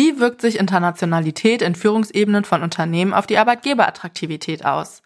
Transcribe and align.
Wie 0.00 0.20
wirkt 0.20 0.42
sich 0.42 0.60
Internationalität 0.60 1.60
in 1.60 1.74
Führungsebenen 1.74 2.44
von 2.44 2.62
Unternehmen 2.62 3.12
auf 3.12 3.26
die 3.26 3.36
Arbeitgeberattraktivität 3.36 4.64
aus? 4.64 5.02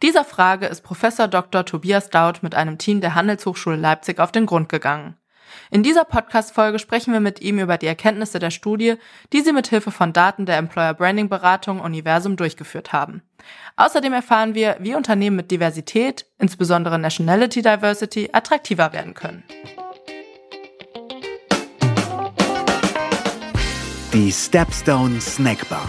Dieser 0.00 0.24
Frage 0.24 0.66
ist 0.66 0.82
Professor 0.82 1.26
Dr. 1.26 1.64
Tobias 1.64 2.08
Daut 2.08 2.44
mit 2.44 2.54
einem 2.54 2.78
Team 2.78 3.00
der 3.00 3.16
Handelshochschule 3.16 3.74
Leipzig 3.74 4.20
auf 4.20 4.30
den 4.30 4.46
Grund 4.46 4.68
gegangen. 4.68 5.16
In 5.72 5.82
dieser 5.82 6.04
Podcast-Folge 6.04 6.78
sprechen 6.78 7.12
wir 7.12 7.18
mit 7.18 7.40
ihm 7.40 7.58
über 7.58 7.78
die 7.78 7.88
Erkenntnisse 7.88 8.38
der 8.38 8.52
Studie, 8.52 8.94
die 9.32 9.40
sie 9.40 9.52
mit 9.52 9.66
Hilfe 9.66 9.90
von 9.90 10.12
Daten 10.12 10.46
der 10.46 10.58
Employer 10.58 10.94
Branding 10.94 11.28
Beratung 11.28 11.80
Universum 11.80 12.36
durchgeführt 12.36 12.92
haben. 12.92 13.22
Außerdem 13.74 14.12
erfahren 14.12 14.54
wir, 14.54 14.76
wie 14.78 14.94
Unternehmen 14.94 15.34
mit 15.34 15.50
Diversität, 15.50 16.26
insbesondere 16.38 17.00
Nationality 17.00 17.60
Diversity, 17.60 18.30
attraktiver 18.32 18.92
werden 18.92 19.14
können. 19.14 19.42
Die 24.14 24.32
Stepstone 24.32 25.20
Snackbar. 25.20 25.86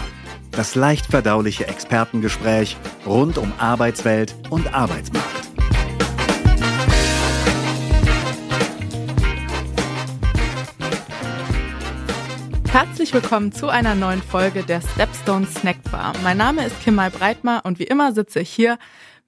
Das 0.52 0.76
leicht 0.76 1.06
verdauliche 1.06 1.68
Expertengespräch 1.68 2.76
rund 3.06 3.38
um 3.38 3.54
Arbeitswelt 3.58 4.36
und 4.50 4.74
Arbeitsmarkt. 4.74 5.48
Herzlich 12.70 13.14
willkommen 13.14 13.54
zu 13.54 13.70
einer 13.70 13.96
neuen 13.96 14.22
Folge 14.22 14.64
der 14.64 14.82
Stepstone 14.82 15.48
Snackbar. 15.48 16.14
Mein 16.22 16.36
Name 16.36 16.66
ist 16.66 16.78
Kimal 16.84 17.12
Breitmar 17.12 17.62
und 17.64 17.80
wie 17.80 17.86
immer 17.86 18.12
sitze 18.12 18.42
ich 18.42 18.50
hier 18.50 18.78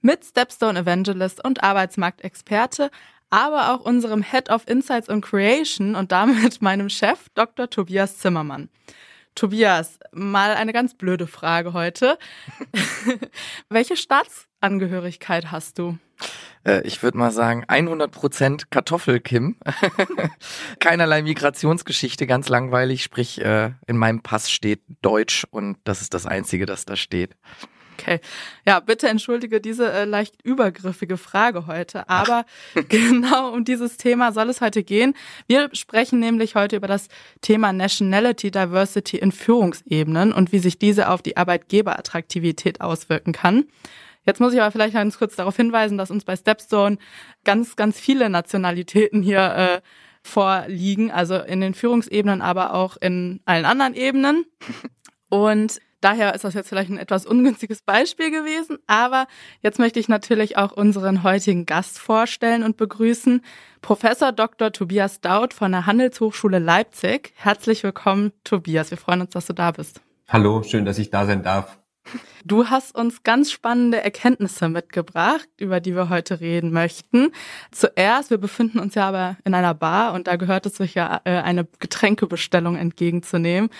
mit 0.02 0.22
Stepstone 0.22 0.80
Evangelist 0.80 1.42
und 1.42 1.62
Arbeitsmarktexperte, 1.62 2.90
aber 3.32 3.72
auch 3.72 3.80
unserem 3.80 4.22
Head 4.22 4.50
of 4.50 4.68
Insights 4.68 5.08
and 5.08 5.24
Creation 5.24 5.94
und 5.94 6.12
damit 6.12 6.60
meinem 6.62 6.90
Chef 6.90 7.30
Dr. 7.34 7.68
Tobias 7.68 8.18
Zimmermann. 8.18 8.68
Tobias, 9.34 9.98
mal 10.12 10.54
eine 10.54 10.74
ganz 10.74 10.94
blöde 10.94 11.26
Frage 11.26 11.72
heute. 11.72 12.18
Welche 13.70 13.96
Staatsangehörigkeit 13.96 15.50
hast 15.50 15.78
du? 15.78 15.96
Äh, 16.66 16.86
ich 16.86 17.02
würde 17.02 17.16
mal 17.16 17.30
sagen 17.30 17.64
100% 17.64 18.64
Kartoffel-Kim. 18.68 19.56
Keinerlei 20.78 21.22
Migrationsgeschichte, 21.22 22.26
ganz 22.26 22.50
langweilig. 22.50 23.02
Sprich, 23.02 23.40
äh, 23.40 23.70
in 23.86 23.96
meinem 23.96 24.22
Pass 24.22 24.50
steht 24.50 24.82
Deutsch 25.00 25.46
und 25.50 25.78
das 25.84 26.02
ist 26.02 26.12
das 26.12 26.26
Einzige, 26.26 26.66
das 26.66 26.84
da 26.84 26.96
steht. 26.96 27.34
Okay. 27.98 28.20
Ja, 28.66 28.80
bitte 28.80 29.08
entschuldige 29.08 29.60
diese 29.60 29.92
äh, 29.92 30.04
leicht 30.04 30.42
übergriffige 30.42 31.16
Frage 31.16 31.66
heute, 31.66 32.08
aber 32.08 32.44
genau 32.88 33.52
um 33.52 33.64
dieses 33.64 33.96
Thema 33.96 34.32
soll 34.32 34.48
es 34.50 34.60
heute 34.60 34.82
gehen. 34.82 35.14
Wir 35.46 35.68
sprechen 35.72 36.20
nämlich 36.20 36.54
heute 36.54 36.76
über 36.76 36.86
das 36.88 37.08
Thema 37.40 37.72
Nationality 37.72 38.50
Diversity 38.50 39.18
in 39.18 39.32
Führungsebenen 39.32 40.32
und 40.32 40.52
wie 40.52 40.58
sich 40.58 40.78
diese 40.78 41.10
auf 41.10 41.22
die 41.22 41.36
Arbeitgeberattraktivität 41.36 42.80
auswirken 42.80 43.32
kann. 43.32 43.64
Jetzt 44.24 44.40
muss 44.40 44.52
ich 44.52 44.60
aber 44.60 44.70
vielleicht 44.70 44.94
ganz 44.94 45.18
kurz 45.18 45.34
darauf 45.36 45.56
hinweisen, 45.56 45.98
dass 45.98 46.10
uns 46.10 46.24
bei 46.24 46.36
Stepstone 46.36 46.98
ganz, 47.44 47.74
ganz 47.74 47.98
viele 47.98 48.30
Nationalitäten 48.30 49.20
hier 49.22 49.40
äh, 49.40 49.80
vorliegen, 50.22 51.10
also 51.10 51.36
in 51.38 51.60
den 51.60 51.74
Führungsebenen, 51.74 52.40
aber 52.40 52.74
auch 52.74 52.96
in 52.96 53.40
allen 53.44 53.64
anderen 53.64 53.94
Ebenen. 53.94 54.44
Und 55.28 55.80
Daher 56.02 56.34
ist 56.34 56.42
das 56.42 56.54
jetzt 56.54 56.68
vielleicht 56.68 56.90
ein 56.90 56.98
etwas 56.98 57.24
ungünstiges 57.24 57.80
Beispiel 57.80 58.32
gewesen, 58.32 58.78
aber 58.88 59.28
jetzt 59.60 59.78
möchte 59.78 60.00
ich 60.00 60.08
natürlich 60.08 60.56
auch 60.56 60.72
unseren 60.72 61.22
heutigen 61.22 61.64
Gast 61.64 62.00
vorstellen 62.00 62.64
und 62.64 62.76
begrüßen. 62.76 63.40
Professor 63.82 64.32
Dr. 64.32 64.72
Tobias 64.72 65.20
Daut 65.20 65.54
von 65.54 65.70
der 65.70 65.86
Handelshochschule 65.86 66.58
Leipzig. 66.58 67.32
Herzlich 67.36 67.84
willkommen, 67.84 68.32
Tobias. 68.42 68.90
Wir 68.90 68.98
freuen 68.98 69.20
uns, 69.20 69.30
dass 69.30 69.46
du 69.46 69.52
da 69.52 69.70
bist. 69.70 70.00
Hallo, 70.28 70.64
schön, 70.64 70.84
dass 70.84 70.98
ich 70.98 71.10
da 71.10 71.24
sein 71.24 71.44
darf. 71.44 71.78
Du 72.44 72.68
hast 72.68 72.96
uns 72.96 73.22
ganz 73.22 73.52
spannende 73.52 74.02
Erkenntnisse 74.02 74.68
mitgebracht, 74.68 75.48
über 75.56 75.78
die 75.78 75.94
wir 75.94 76.08
heute 76.08 76.40
reden 76.40 76.72
möchten. 76.72 77.30
Zuerst, 77.70 78.30
wir 78.30 78.38
befinden 78.38 78.80
uns 78.80 78.96
ja 78.96 79.06
aber 79.06 79.36
in 79.44 79.54
einer 79.54 79.74
Bar 79.74 80.14
und 80.14 80.26
da 80.26 80.34
gehört 80.34 80.66
es 80.66 80.74
sich 80.76 80.94
ja, 80.94 81.20
äh, 81.22 81.36
eine 81.36 81.68
Getränkebestellung 81.78 82.74
entgegenzunehmen. 82.74 83.70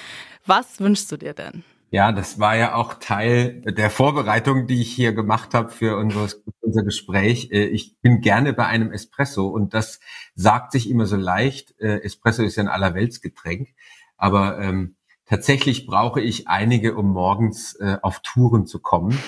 Was 0.46 0.78
wünschst 0.78 1.10
du 1.10 1.16
dir 1.16 1.34
denn? 1.34 1.64
Ja, 1.92 2.10
das 2.10 2.38
war 2.38 2.56
ja 2.56 2.74
auch 2.74 2.94
Teil 2.94 3.60
der 3.60 3.90
Vorbereitung, 3.90 4.66
die 4.66 4.80
ich 4.80 4.90
hier 4.90 5.12
gemacht 5.12 5.52
habe 5.52 5.68
für 5.68 5.98
unser, 5.98 6.26
unser 6.62 6.84
Gespräch. 6.84 7.50
Äh, 7.52 7.66
ich 7.66 8.00
bin 8.00 8.22
gerne 8.22 8.54
bei 8.54 8.64
einem 8.64 8.92
Espresso 8.92 9.46
und 9.46 9.74
das 9.74 10.00
sagt 10.34 10.72
sich 10.72 10.88
immer 10.88 11.04
so 11.04 11.16
leicht. 11.16 11.78
Äh, 11.78 11.98
Espresso 11.98 12.44
ist 12.44 12.56
ja 12.56 12.62
ein 12.62 12.70
Allerweltsgetränk, 12.70 13.74
aber 14.16 14.58
ähm, 14.58 14.96
tatsächlich 15.26 15.86
brauche 15.86 16.22
ich 16.22 16.48
einige, 16.48 16.94
um 16.96 17.10
morgens 17.10 17.74
äh, 17.74 17.98
auf 18.00 18.20
Touren 18.20 18.64
zu 18.66 18.80
kommen. 18.80 19.18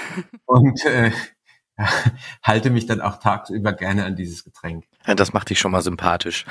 Und 0.46 0.82
äh, 0.86 1.10
halte 2.42 2.70
mich 2.70 2.86
dann 2.86 3.00
auch 3.00 3.18
tagsüber 3.18 3.72
gerne 3.72 4.04
an 4.04 4.14
dieses 4.14 4.44
Getränk. 4.44 4.84
Ja, 5.06 5.14
das 5.14 5.32
macht 5.32 5.50
dich 5.50 5.58
schon 5.58 5.72
mal 5.72 5.82
sympathisch. 5.82 6.46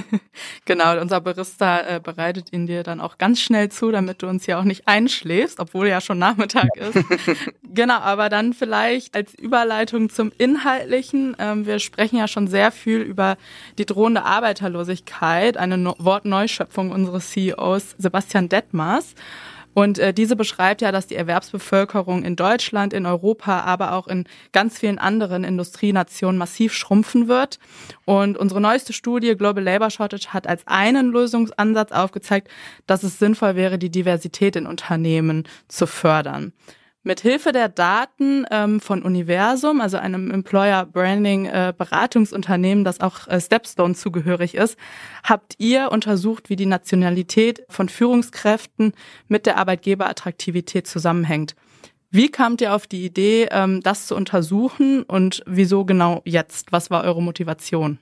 genau, 0.64 0.98
unser 1.00 1.20
Barista 1.20 1.80
äh, 1.80 2.00
bereitet 2.00 2.52
ihn 2.52 2.66
dir 2.66 2.82
dann 2.82 3.00
auch 3.00 3.18
ganz 3.18 3.40
schnell 3.40 3.68
zu, 3.68 3.92
damit 3.92 4.22
du 4.22 4.26
uns 4.26 4.46
ja 4.46 4.58
auch 4.58 4.64
nicht 4.64 4.88
einschläfst, 4.88 5.60
obwohl 5.60 5.88
ja 5.88 6.00
schon 6.00 6.18
Nachmittag 6.18 6.68
ist. 6.76 6.98
genau, 7.62 7.98
aber 7.98 8.30
dann 8.30 8.54
vielleicht 8.54 9.14
als 9.14 9.34
Überleitung 9.34 10.08
zum 10.08 10.32
Inhaltlichen. 10.38 11.36
Ähm, 11.38 11.66
wir 11.66 11.78
sprechen 11.78 12.16
ja 12.16 12.26
schon 12.26 12.48
sehr 12.48 12.72
viel 12.72 13.00
über 13.00 13.36
die 13.78 13.86
drohende 13.86 14.24
Arbeiterlosigkeit, 14.24 15.56
eine 15.56 15.76
no 15.76 15.94
Wortneuschöpfung 15.98 16.90
unseres 16.90 17.30
CEOs 17.30 17.94
Sebastian 17.98 18.48
Detmers. 18.48 19.14
Und 19.74 19.98
äh, 19.98 20.14
diese 20.14 20.36
beschreibt 20.36 20.80
ja, 20.80 20.92
dass 20.92 21.06
die 21.06 21.16
Erwerbsbevölkerung 21.16 22.24
in 22.24 22.36
Deutschland, 22.36 22.92
in 22.92 23.06
Europa, 23.06 23.60
aber 23.60 23.92
auch 23.92 24.06
in 24.06 24.24
ganz 24.52 24.78
vielen 24.78 24.98
anderen 24.98 25.44
Industrienationen 25.44 26.38
massiv 26.38 26.72
schrumpfen 26.72 27.28
wird. 27.28 27.58
Und 28.04 28.38
unsere 28.38 28.60
neueste 28.60 28.92
Studie 28.92 29.36
Global 29.36 29.62
Labor 29.62 29.90
Shortage 29.90 30.28
hat 30.32 30.46
als 30.46 30.66
einen 30.66 31.10
Lösungsansatz 31.10 31.92
aufgezeigt, 31.92 32.48
dass 32.86 33.02
es 33.02 33.18
sinnvoll 33.18 33.56
wäre, 33.56 33.78
die 33.78 33.90
Diversität 33.90 34.56
in 34.56 34.66
Unternehmen 34.66 35.44
zu 35.68 35.86
fördern. 35.86 36.52
Mit 37.06 37.20
Hilfe 37.20 37.52
der 37.52 37.68
Daten 37.68 38.46
ähm, 38.50 38.80
von 38.80 39.02
Universum, 39.02 39.82
also 39.82 39.98
einem 39.98 40.30
Employer 40.30 40.86
Branding 40.86 41.44
äh, 41.44 41.74
Beratungsunternehmen, 41.76 42.82
das 42.82 43.00
auch 43.00 43.28
äh, 43.28 43.42
Stepstone 43.42 43.94
zugehörig 43.94 44.54
ist, 44.54 44.78
habt 45.22 45.54
ihr 45.58 45.92
untersucht, 45.92 46.48
wie 46.48 46.56
die 46.56 46.64
Nationalität 46.64 47.62
von 47.68 47.90
Führungskräften 47.90 48.94
mit 49.28 49.44
der 49.44 49.58
Arbeitgeberattraktivität 49.58 50.86
zusammenhängt. 50.86 51.54
Wie 52.10 52.30
kamt 52.30 52.62
ihr 52.62 52.74
auf 52.74 52.86
die 52.86 53.04
Idee, 53.04 53.48
ähm, 53.50 53.82
das 53.82 54.06
zu 54.06 54.16
untersuchen 54.16 55.02
und 55.02 55.42
wieso 55.46 55.84
genau 55.84 56.22
jetzt? 56.24 56.72
Was 56.72 56.90
war 56.90 57.04
eure 57.04 57.22
Motivation? 57.22 57.98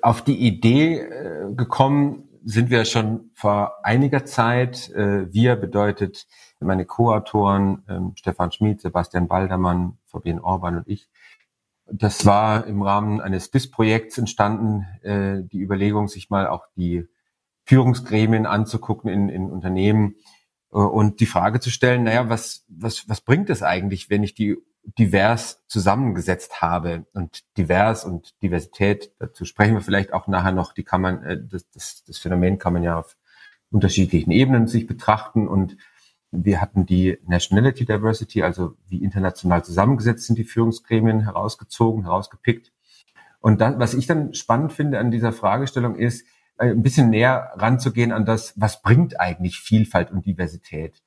Auf 0.00 0.24
die 0.24 0.36
Idee 0.36 0.96
äh, 0.96 1.54
gekommen 1.54 2.24
sind 2.44 2.70
wir 2.70 2.84
schon 2.84 3.30
vor 3.34 3.84
einiger 3.84 4.24
Zeit. 4.24 4.90
Äh, 4.90 5.32
wir 5.32 5.56
bedeutet 5.56 6.26
meine 6.60 6.84
Co-Autoren 6.84 7.82
ähm, 7.88 8.12
Stefan 8.16 8.52
Schmid, 8.52 8.80
Sebastian 8.80 9.28
Baldermann, 9.28 9.98
Fabian 10.06 10.40
Orban 10.40 10.76
und 10.76 10.88
ich. 10.88 11.08
Das 11.90 12.24
war 12.24 12.66
im 12.66 12.82
Rahmen 12.82 13.20
eines 13.20 13.50
DIS-Projekts 13.50 14.18
entstanden, 14.18 14.86
äh, 15.02 15.42
die 15.42 15.60
Überlegung, 15.60 16.08
sich 16.08 16.30
mal 16.30 16.46
auch 16.46 16.66
die 16.76 17.06
Führungsgremien 17.64 18.46
anzugucken 18.46 19.10
in, 19.10 19.28
in 19.28 19.50
Unternehmen 19.50 20.16
äh, 20.72 20.76
und 20.76 21.20
die 21.20 21.26
Frage 21.26 21.60
zu 21.60 21.70
stellen, 21.70 22.04
naja, 22.04 22.28
was, 22.28 22.64
was, 22.68 23.08
was 23.08 23.20
bringt 23.20 23.50
es 23.50 23.62
eigentlich, 23.62 24.10
wenn 24.10 24.22
ich 24.22 24.34
die 24.34 24.56
divers 24.84 25.62
zusammengesetzt 25.68 26.60
habe 26.60 27.06
und 27.14 27.44
divers 27.56 28.04
und 28.04 28.34
Diversität, 28.42 29.12
dazu 29.18 29.44
sprechen 29.44 29.74
wir 29.74 29.80
vielleicht 29.80 30.12
auch 30.12 30.26
nachher 30.26 30.52
noch, 30.52 30.72
die 30.72 30.82
kann 30.82 31.00
man, 31.00 31.22
äh, 31.24 31.40
das, 31.42 31.68
das, 31.70 32.04
das 32.04 32.18
Phänomen 32.18 32.58
kann 32.58 32.72
man 32.72 32.82
ja 32.82 32.98
auf 32.98 33.16
unterschiedlichen 33.70 34.30
Ebenen 34.30 34.66
sich 34.66 34.86
betrachten 34.86 35.48
und 35.48 35.76
wir 36.30 36.60
hatten 36.60 36.86
die 36.86 37.18
Nationality 37.26 37.84
Diversity, 37.84 38.42
also 38.42 38.76
wie 38.88 39.02
international 39.04 39.64
zusammengesetzt 39.64 40.26
sind 40.26 40.38
die 40.38 40.44
Führungsgremien, 40.44 41.20
herausgezogen, 41.20 42.04
herausgepickt. 42.04 42.72
Und 43.40 43.60
das, 43.60 43.78
was 43.78 43.94
ich 43.94 44.06
dann 44.06 44.34
spannend 44.34 44.72
finde 44.72 44.98
an 44.98 45.10
dieser 45.10 45.32
Fragestellung 45.32 45.96
ist, 45.96 46.26
äh, 46.58 46.70
ein 46.70 46.82
bisschen 46.82 47.10
näher 47.10 47.52
ranzugehen 47.56 48.12
an 48.12 48.24
das, 48.24 48.54
was 48.56 48.82
bringt 48.82 49.20
eigentlich 49.20 49.58
Vielfalt 49.58 50.10
und 50.10 50.24
Diversität? 50.26 51.02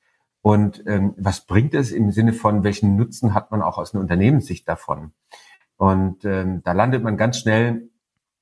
Und 0.46 0.84
ähm, 0.86 1.12
was 1.16 1.44
bringt 1.44 1.74
es 1.74 1.90
im 1.90 2.12
Sinne 2.12 2.32
von, 2.32 2.62
welchen 2.62 2.94
Nutzen 2.94 3.34
hat 3.34 3.50
man 3.50 3.62
auch 3.62 3.78
aus 3.78 3.92
einer 3.92 4.00
Unternehmenssicht 4.00 4.68
davon? 4.68 5.10
Und 5.76 6.24
ähm, 6.24 6.62
da 6.62 6.70
landet 6.70 7.02
man 7.02 7.16
ganz 7.16 7.40
schnell, 7.40 7.90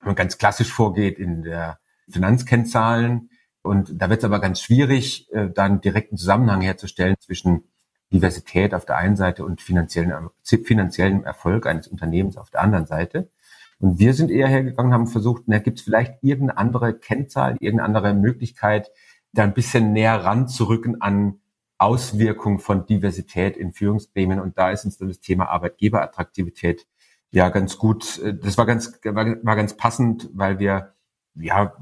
wenn 0.01 0.09
man 0.09 0.15
ganz 0.15 0.37
klassisch 0.37 0.71
vorgeht, 0.71 1.19
in 1.19 1.41
der 1.41 1.79
Finanzkennzahlen, 2.11 3.31
und 3.63 4.03
da 4.03 4.11
wird 4.11 4.19
es 4.19 4.25
aber 4.27 4.39
ganz 4.39 4.61
schwierig, 4.61 5.33
äh, 5.33 5.49
dann 5.49 5.81
direkten 5.81 6.19
Zusammenhang 6.19 6.61
herzustellen 6.61 7.15
zwischen 7.21 7.71
Diversität 8.13 8.75
auf 8.75 8.85
der 8.85 8.99
einen 8.99 9.17
Seite 9.17 9.43
und 9.43 9.63
finanziellen, 9.63 10.29
finanziellen 10.43 11.25
Erfolg 11.25 11.67
eines 11.67 11.89
Unternehmens 11.89 12.37
auf 12.37 12.51
der 12.51 12.61
anderen 12.61 12.85
Seite. 12.85 13.31
Und 13.79 13.99
wir 13.99 14.13
sind 14.13 14.31
eher 14.31 14.49
hergegangen, 14.49 14.93
haben 14.93 15.07
versucht, 15.07 15.45
na, 15.47 15.59
gibt 15.59 15.79
es 15.79 15.85
vielleicht 15.85 16.23
irgendeine 16.23 16.59
andere 16.59 16.99
Kennzahl, 16.99 17.57
irgendeine 17.61 17.85
andere 17.85 18.13
Möglichkeit, 18.13 18.91
da 19.33 19.43
ein 19.43 19.55
bisschen 19.55 19.95
näher 19.95 20.23
ranzurücken 20.23 21.01
an 21.01 21.41
Auswirkungen 21.79 22.59
von 22.59 22.87
Diversität 22.87 23.57
in 23.57 23.73
Führungsgremien. 23.73 24.41
Und 24.41 24.59
da 24.59 24.71
ist 24.71 24.85
uns 24.85 24.99
dann 24.99 25.09
das 25.09 25.21
Thema 25.21 25.49
Arbeitgeberattraktivität 25.49 26.87
ja 27.31 27.49
ganz 27.49 27.79
gut. 27.79 28.19
Äh, 28.21 28.35
das 28.35 28.59
war 28.59 28.67
ganz, 28.67 29.01
war, 29.05 29.57
ganz 29.57 29.77
passend, 29.77 30.31
weil 30.33 30.59
wir, 30.59 30.95
ja, 31.35 31.75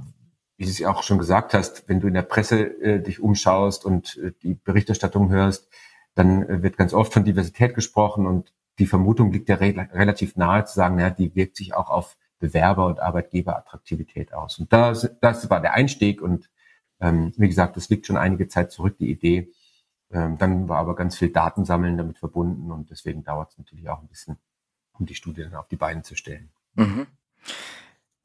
wie 0.56 0.64
du 0.64 0.70
es 0.70 0.78
ja 0.78 0.90
auch 0.90 1.02
schon 1.02 1.18
gesagt 1.18 1.54
hast, 1.54 1.88
wenn 1.88 2.00
du 2.00 2.08
in 2.08 2.14
der 2.14 2.22
Presse 2.22 2.62
äh, 2.82 3.02
dich 3.02 3.20
umschaust 3.20 3.84
und 3.84 4.16
äh, 4.18 4.32
die 4.42 4.54
Berichterstattung 4.54 5.30
hörst, 5.30 5.68
dann 6.14 6.42
äh, 6.48 6.62
wird 6.62 6.76
ganz 6.76 6.94
oft 6.94 7.12
von 7.12 7.24
Diversität 7.24 7.74
gesprochen 7.74 8.26
und 8.26 8.52
die 8.78 8.86
Vermutung 8.86 9.32
liegt 9.32 9.48
ja 9.48 9.56
re 9.56 9.88
relativ 9.92 10.36
nahe 10.36 10.64
zu 10.64 10.74
sagen, 10.74 10.96
naja, 10.96 11.10
die 11.10 11.34
wirkt 11.34 11.56
sich 11.56 11.74
auch 11.74 11.90
auf 11.90 12.16
Bewerber- 12.38 12.86
und 12.86 13.00
Arbeitgeberattraktivität 13.00 14.32
aus. 14.32 14.58
Und 14.58 14.72
das, 14.72 15.10
das 15.20 15.48
war 15.50 15.60
der 15.60 15.74
Einstieg 15.74 16.22
und 16.22 16.50
ähm, 17.00 17.32
wie 17.36 17.48
gesagt, 17.48 17.76
das 17.76 17.88
liegt 17.88 18.06
schon 18.06 18.16
einige 18.16 18.48
Zeit 18.48 18.72
zurück, 18.72 18.96
die 18.98 19.10
Idee. 19.10 19.52
Ähm, 20.12 20.36
dann 20.38 20.68
war 20.68 20.78
aber 20.78 20.94
ganz 20.94 21.16
viel 21.16 21.30
Datensammeln 21.30 21.96
damit 21.96 22.18
verbunden 22.18 22.70
und 22.70 22.90
deswegen 22.90 23.24
dauert 23.24 23.50
es 23.50 23.58
natürlich 23.58 23.88
auch 23.88 24.02
ein 24.02 24.08
bisschen, 24.08 24.36
um 24.92 25.06
die 25.06 25.14
Studie 25.14 25.42
dann 25.42 25.54
auf 25.54 25.68
die 25.68 25.76
Beine 25.76 26.02
zu 26.02 26.14
stellen. 26.14 26.50
Mhm. 26.74 27.06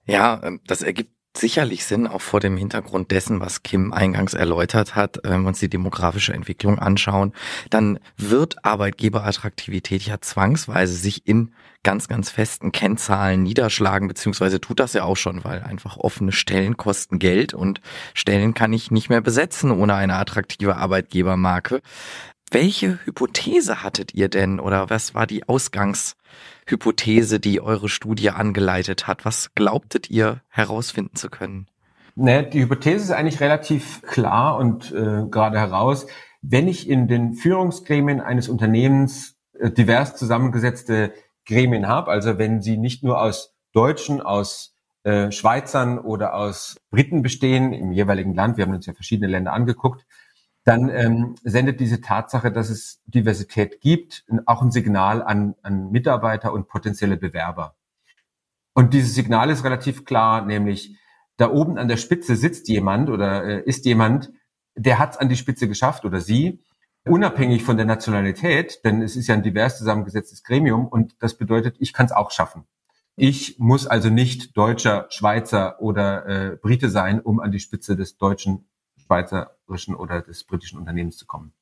Ja, 0.05 0.41
ähm, 0.43 0.61
das 0.67 0.81
ergibt 0.81 1.16
sicherlich 1.39 1.85
Sinn, 1.85 2.07
auch 2.07 2.21
vor 2.21 2.39
dem 2.39 2.57
Hintergrund 2.57 3.11
dessen, 3.11 3.39
was 3.39 3.63
Kim 3.63 3.93
eingangs 3.93 4.33
erläutert 4.33 4.95
hat, 4.95 5.19
wenn 5.23 5.41
wir 5.41 5.49
uns 5.49 5.59
die 5.59 5.69
demografische 5.69 6.33
Entwicklung 6.33 6.79
anschauen, 6.79 7.33
dann 7.69 7.99
wird 8.17 8.63
Arbeitgeberattraktivität 8.65 10.03
ja 10.03 10.19
zwangsweise 10.21 10.93
sich 10.93 11.27
in 11.27 11.53
ganz, 11.83 12.07
ganz 12.07 12.29
festen 12.29 12.71
Kennzahlen 12.71 13.43
niederschlagen, 13.43 14.07
beziehungsweise 14.07 14.59
tut 14.59 14.79
das 14.79 14.93
ja 14.93 15.03
auch 15.03 15.15
schon, 15.15 15.43
weil 15.43 15.63
einfach 15.63 15.97
offene 15.97 16.31
Stellen 16.33 16.75
kosten 16.75 17.19
Geld 17.19 17.53
und 17.53 17.81
Stellen 18.13 18.53
kann 18.53 18.73
ich 18.73 18.91
nicht 18.91 19.09
mehr 19.09 19.21
besetzen 19.21 19.71
ohne 19.71 19.95
eine 19.95 20.15
attraktive 20.15 20.75
Arbeitgebermarke. 20.75 21.81
Welche 22.49 23.05
Hypothese 23.05 23.83
hattet 23.83 24.13
ihr 24.13 24.29
denn 24.29 24.61
oder 24.61 24.89
was 24.89 25.13
war 25.13 25.27
die 25.27 25.47
Ausgangshypothese, 25.49 27.41
die 27.41 27.59
eure 27.59 27.89
Studie 27.89 28.29
angeleitet 28.29 29.05
hat? 29.05 29.25
Was 29.25 29.53
glaubtet 29.53 30.09
ihr 30.09 30.41
herausfinden 30.47 31.17
zu 31.17 31.29
können? 31.29 31.67
Ne, 32.15 32.43
die 32.43 32.61
Hypothese 32.61 33.03
ist 33.03 33.11
eigentlich 33.11 33.41
relativ 33.41 34.01
klar 34.01 34.57
und 34.57 34.91
äh, 34.91 35.25
gerade 35.29 35.59
heraus. 35.59 36.07
Wenn 36.41 36.69
ich 36.69 36.89
in 36.89 37.07
den 37.07 37.33
Führungsgremien 37.33 38.21
eines 38.21 38.47
Unternehmens 38.47 39.35
äh, 39.59 39.69
divers 39.69 40.15
zusammengesetzte 40.15 41.13
Gremien 41.45 41.87
habe, 41.87 42.09
also 42.09 42.37
wenn 42.37 42.61
sie 42.61 42.77
nicht 42.77 43.03
nur 43.03 43.21
aus 43.21 43.55
Deutschen, 43.73 44.21
aus 44.21 44.73
äh, 45.03 45.31
Schweizern 45.31 45.99
oder 45.99 46.33
aus 46.33 46.77
Briten 46.91 47.21
bestehen 47.21 47.73
im 47.73 47.91
jeweiligen 47.91 48.33
Land, 48.33 48.57
wir 48.57 48.65
haben 48.65 48.73
uns 48.73 48.85
ja 48.85 48.93
verschiedene 48.93 49.29
Länder 49.29 49.53
angeguckt, 49.53 50.05
dann 50.67 50.89
ähm, 50.89 51.35
sendet 51.45 51.79
diese 51.79 52.01
Tatsache, 52.01 52.51
dass 52.51 52.69
es 52.69 53.01
Diversität 53.05 53.79
gibt, 53.79 54.25
auch 54.45 54.61
ein 54.61 54.69
Signal 54.69 55.23
an, 55.23 55.55
an 55.61 55.91
Mitarbeiter 55.91 56.51
und 56.51 56.67
potenzielle 56.67 57.15
Bewerber. 57.15 57.77
Und 58.73 58.93
dieses 58.93 59.15
Signal 59.15 59.49
ist 59.49 59.63
relativ 59.63 60.03
klar, 60.03 60.45
nämlich 60.45 60.97
da 61.37 61.49
oben 61.49 61.77
an 61.77 61.87
der 61.87 61.95
Spitze 61.95 62.35
sitzt 62.35 62.67
jemand 62.67 63.09
oder 63.09 63.45
äh, 63.45 63.63
ist 63.63 63.85
jemand, 63.85 64.33
der 64.75 64.99
hat 64.99 65.11
es 65.11 65.17
an 65.17 65.29
die 65.29 65.37
Spitze 65.37 65.69
geschafft 65.69 66.03
oder 66.03 66.19
sie, 66.19 66.61
unabhängig 67.05 67.63
von 67.63 67.77
der 67.77 67.85
Nationalität, 67.85 68.83
denn 68.83 69.01
es 69.01 69.15
ist 69.15 69.27
ja 69.27 69.35
ein 69.35 69.43
divers 69.43 69.77
zusammengesetztes 69.77 70.43
Gremium 70.43 70.85
und 70.85 71.15
das 71.19 71.37
bedeutet, 71.37 71.77
ich 71.79 71.93
kann 71.93 72.07
es 72.07 72.11
auch 72.11 72.29
schaffen. 72.29 72.65
Ich 73.15 73.57
muss 73.57 73.87
also 73.87 74.09
nicht 74.09 74.57
Deutscher, 74.57 75.05
Schweizer 75.11 75.81
oder 75.81 76.25
äh, 76.25 76.57
Brite 76.57 76.89
sein, 76.89 77.21
um 77.21 77.39
an 77.39 77.53
die 77.53 77.61
Spitze 77.61 77.95
des 77.95 78.17
deutschen 78.17 78.67
schweizerischen 79.07 79.95
oder 79.95 80.21
des 80.21 80.43
britischen 80.43 80.77
Unternehmens 80.77 81.17
zu 81.17 81.25
kommen. 81.25 81.53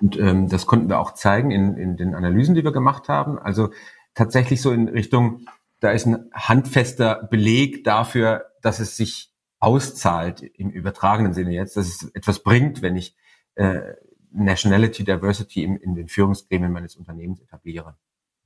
Und 0.00 0.18
ähm, 0.18 0.48
das 0.48 0.66
konnten 0.66 0.88
wir 0.88 1.00
auch 1.00 1.14
zeigen 1.14 1.50
in, 1.50 1.76
in 1.76 1.96
den 1.96 2.14
Analysen, 2.14 2.54
die 2.54 2.64
wir 2.64 2.72
gemacht 2.72 3.08
haben. 3.08 3.38
Also 3.38 3.70
tatsächlich 4.14 4.60
so 4.60 4.70
in 4.72 4.88
Richtung, 4.88 5.46
da 5.80 5.90
ist 5.90 6.06
ein 6.06 6.30
handfester 6.34 7.26
Beleg 7.30 7.84
dafür, 7.84 8.46
dass 8.60 8.78
es 8.78 8.96
sich 8.96 9.32
auszahlt 9.58 10.42
im 10.42 10.70
übertragenen 10.70 11.32
Sinne 11.32 11.54
jetzt, 11.54 11.76
dass 11.76 11.86
es 11.86 12.10
etwas 12.14 12.42
bringt, 12.42 12.82
wenn 12.82 12.96
ich 12.96 13.16
äh, 13.54 13.94
Nationality 14.32 15.04
Diversity 15.04 15.64
in, 15.64 15.76
in 15.76 15.94
den 15.94 16.08
Führungsgremien 16.08 16.72
meines 16.72 16.96
Unternehmens 16.96 17.40
etabliere. 17.40 17.96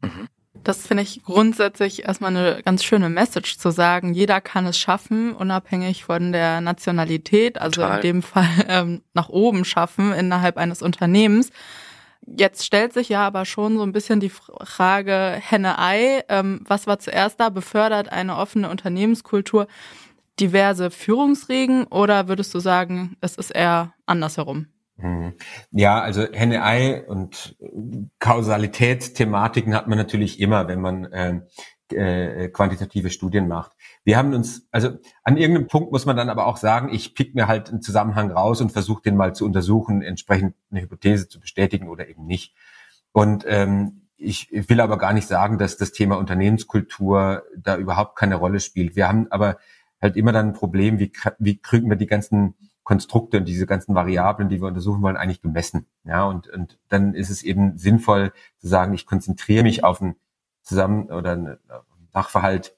Mhm. 0.03 0.29
Das 0.55 0.87
finde 0.87 1.05
ich 1.05 1.23
grundsätzlich 1.23 2.05
erstmal 2.05 2.37
eine 2.37 2.63
ganz 2.63 2.85
schöne 2.85 3.09
Message 3.09 3.57
zu 3.57 3.71
sagen, 3.71 4.13
jeder 4.15 4.41
kann 4.41 4.67
es 4.67 4.79
schaffen, 4.79 5.33
unabhängig 5.33 6.05
von 6.05 6.33
der 6.33 6.61
Nationalität, 6.61 7.61
also 7.61 7.83
Total. 7.83 7.97
in 7.97 8.03
dem 8.03 8.23
Fall 8.23 8.49
ähm, 8.69 9.03
nach 9.15 9.29
oben 9.29 9.65
schaffen 9.65 10.13
innerhalb 10.13 10.57
eines 10.57 10.83
Unternehmens. 10.83 11.51
Jetzt 12.27 12.67
stellt 12.67 12.93
sich 12.93 13.09
ja 13.09 13.27
aber 13.27 13.45
schon 13.45 13.77
so 13.77 13.83
ein 13.83 13.93
bisschen 13.93 14.21
die 14.21 14.31
Frage 14.31 15.37
Henne-Ei, 15.41 16.25
ähm, 16.29 16.61
was 16.67 16.87
war 16.87 16.99
zuerst 16.99 17.41
da? 17.41 17.49
Befördert 17.49 18.13
eine 18.13 18.37
offene 18.37 18.69
Unternehmenskultur 18.69 19.67
diverse 20.39 20.91
Führungsregen 20.91 21.85
oder 21.85 22.29
würdest 22.29 22.55
du 22.55 22.61
sagen, 22.61 23.17
es 23.21 23.37
ist 23.37 23.51
eher 23.51 23.93
andersherum? 24.07 24.67
Mhm. 25.03 25.35
Ja, 25.71 26.01
also 26.01 26.27
Henne-Ei 26.31 27.07
und 27.07 27.57
Kausalitätsthematiken 28.19 29.75
hat 29.75 29.89
man 29.89 29.99
natürlich 29.99 30.41
immer, 30.41 30.69
wenn 30.69 30.81
man 30.81 31.05
äh, 31.05 31.41
äh, 31.93 32.49
quantitative 32.49 33.11
Studien 33.11 33.49
macht. 33.49 33.73
Wir 34.05 34.17
haben 34.17 34.33
uns, 34.35 34.67
also 34.71 34.91
an 35.25 35.37
irgendeinem 35.37 35.69
Punkt 35.69 35.93
muss 35.93 36.07
man 36.07 36.17
dann 36.17 36.29
aber 36.29 36.47
auch 36.47 36.57
sagen, 36.57 36.93
ich 36.93 37.15
pick 37.15 37.35
mir 37.35 37.49
halt 37.49 37.71
einen 37.71 37.83
Zusammenhang 37.83 38.31
raus 38.31 38.61
und 38.61 38.73
versuche 38.73 39.03
den 39.03 39.17
mal 39.17 39.35
zu 39.35 39.45
untersuchen, 39.45 40.03
entsprechend 40.03 40.55
eine 40.71 40.83
Hypothese 40.83 41.29
zu 41.29 41.41
bestätigen 41.41 41.89
oder 41.89 42.09
eben 42.09 42.27
nicht. 42.27 42.55
Und 43.13 43.45
ähm, 43.49 44.03
ich 44.17 44.49
will 44.53 44.81
aber 44.81 44.99
gar 44.99 45.13
nicht 45.13 45.27
sagen, 45.27 45.59
dass 45.59 45.79
das 45.79 45.93
Thema 45.93 46.19
Unternehmenskultur 46.19 47.43
da 47.57 47.77
überhaupt 47.77 48.17
keine 48.17 48.37
Rolle 48.37 48.61
spielt. 48.61 48.95
Wir 48.95 49.09
haben 49.09 49.27
aber 49.31 49.57
halt 50.01 50.17
immer 50.17 50.33
dann 50.33 50.49
ein 50.49 50.53
Problem, 50.53 50.99
wie, 50.99 51.13
wie 51.39 51.59
kriegen 51.59 51.89
wir 51.89 51.97
die 51.97 52.07
ganzen 52.07 52.55
Konstrukte 52.91 53.37
und 53.37 53.45
diese 53.45 53.67
ganzen 53.67 53.95
Variablen, 53.95 54.49
die 54.49 54.61
wir 54.61 54.67
untersuchen 54.67 55.01
wollen, 55.01 55.17
eigentlich 55.17 55.43
gemessen. 55.43 55.87
Ja, 56.03 56.25
und, 56.25 56.49
und 56.49 56.77
dann 56.89 57.15
ist 57.15 57.31
es 57.31 57.45
eben 57.45 57.79
sinnvoll 57.79 58.33
zu 58.59 58.67
sagen, 58.67 58.95
ich 58.95 59.07
konzentriere 59.07 59.63
mich 59.63 59.85
auf 59.85 60.03
einen 60.03 60.17
Zusammen- 60.63 61.09
oder 61.09 61.31
einen 61.31 61.59
Sachverhalt, 62.13 62.77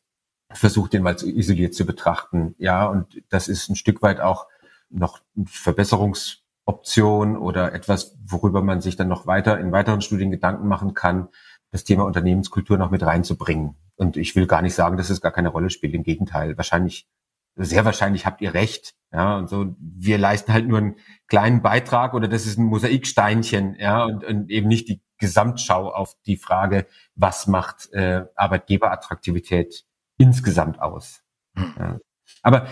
versuche 0.51 0.91
den 0.91 1.03
mal 1.03 1.17
zu 1.17 1.27
isoliert 1.35 1.73
zu 1.73 1.87
betrachten. 1.87 2.55
Ja, 2.59 2.85
und 2.85 3.23
das 3.31 3.49
ist 3.49 3.71
ein 3.71 3.75
Stück 3.75 4.03
weit 4.03 4.21
auch 4.21 4.49
noch 4.91 5.23
eine 5.35 5.47
Verbesserungsoption 5.47 7.39
oder 7.39 7.73
etwas, 7.73 8.15
worüber 8.23 8.61
man 8.61 8.83
sich 8.83 8.97
dann 8.97 9.09
noch 9.09 9.27
weiter 9.27 9.59
in 9.59 9.73
weiteren 9.73 10.03
Studien 10.03 10.31
Gedanken 10.31 10.69
machen 10.69 10.93
kann, 10.93 11.29
das 11.71 11.85
Thema 11.85 12.05
Unternehmenskultur 12.05 12.77
noch 12.77 12.91
mit 12.91 13.03
reinzubringen. 13.03 13.77
Und 13.97 14.19
ich 14.19 14.37
will 14.37 14.47
gar 14.47 14.61
nicht 14.61 14.75
sagen, 14.75 14.99
dass 14.99 15.09
es 15.09 15.23
gar 15.23 15.33
keine 15.33 15.49
Rolle 15.49 15.71
spielt. 15.71 15.95
Im 15.95 16.03
Gegenteil, 16.03 16.59
wahrscheinlich 16.59 17.09
sehr 17.57 17.87
wahrscheinlich 17.87 18.27
habt 18.27 18.43
ihr 18.43 18.53
recht. 18.53 18.95
Ja, 19.13 19.37
und 19.37 19.49
so, 19.49 19.75
wir 19.79 20.17
leisten 20.17 20.53
halt 20.53 20.67
nur 20.67 20.79
einen 20.79 20.97
kleinen 21.29 21.61
Beitrag 21.61 22.15
oder 22.15 22.29
das 22.29 22.47
ist 22.47 22.59
ein 22.59 22.65
Mosaiksteinchen, 22.65 23.77
ja, 23.79 24.05
und, 24.05 24.25
und 24.25 24.51
eben 24.51 24.69
nicht 24.69 24.89
die 24.89 25.03
Gesamtschau 25.19 25.93
auf 25.93 26.15
die 26.27 26.37
Frage, 26.37 26.87
was 27.15 27.47
macht 27.47 27.93
äh, 27.93 28.25
Arbeitgeberattraktivität 28.35 29.85
insgesamt 30.17 30.81
aus. 30.81 31.23
Hm. 31.55 31.75
Ja. 31.79 31.99
Aber 32.43 32.67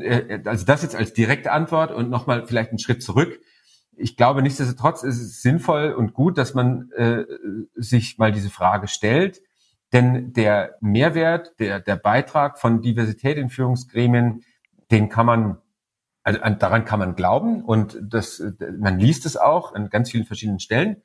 äh, 0.00 0.40
also 0.44 0.64
das 0.64 0.82
jetzt 0.82 0.94
als 0.94 1.12
direkte 1.12 1.50
Antwort 1.50 1.90
und 1.90 2.08
nochmal 2.08 2.46
vielleicht 2.46 2.70
einen 2.70 2.78
Schritt 2.78 3.02
zurück. 3.02 3.40
Ich 3.96 4.16
glaube, 4.16 4.42
nichtsdestotrotz 4.42 5.02
ist 5.02 5.20
es 5.20 5.42
sinnvoll 5.42 5.92
und 5.92 6.14
gut, 6.14 6.38
dass 6.38 6.54
man 6.54 6.90
äh, 6.92 7.24
sich 7.74 8.18
mal 8.18 8.32
diese 8.32 8.50
Frage 8.50 8.88
stellt 8.88 9.40
denn 9.94 10.32
der 10.32 10.76
Mehrwert, 10.80 11.52
der, 11.60 11.78
der 11.78 11.94
Beitrag 11.94 12.58
von 12.58 12.82
Diversität 12.82 13.38
in 13.38 13.48
Führungsgremien, 13.48 14.42
den 14.90 15.08
kann 15.08 15.24
man, 15.24 15.58
also 16.24 16.40
daran 16.58 16.84
kann 16.84 16.98
man 16.98 17.14
glauben 17.14 17.62
und 17.62 17.98
das, 18.02 18.42
man 18.78 18.98
liest 18.98 19.26
es 19.26 19.36
auch 19.36 19.74
an 19.74 19.90
ganz 19.90 20.10
vielen 20.10 20.24
verschiedenen 20.24 20.58
Stellen. 20.58 21.02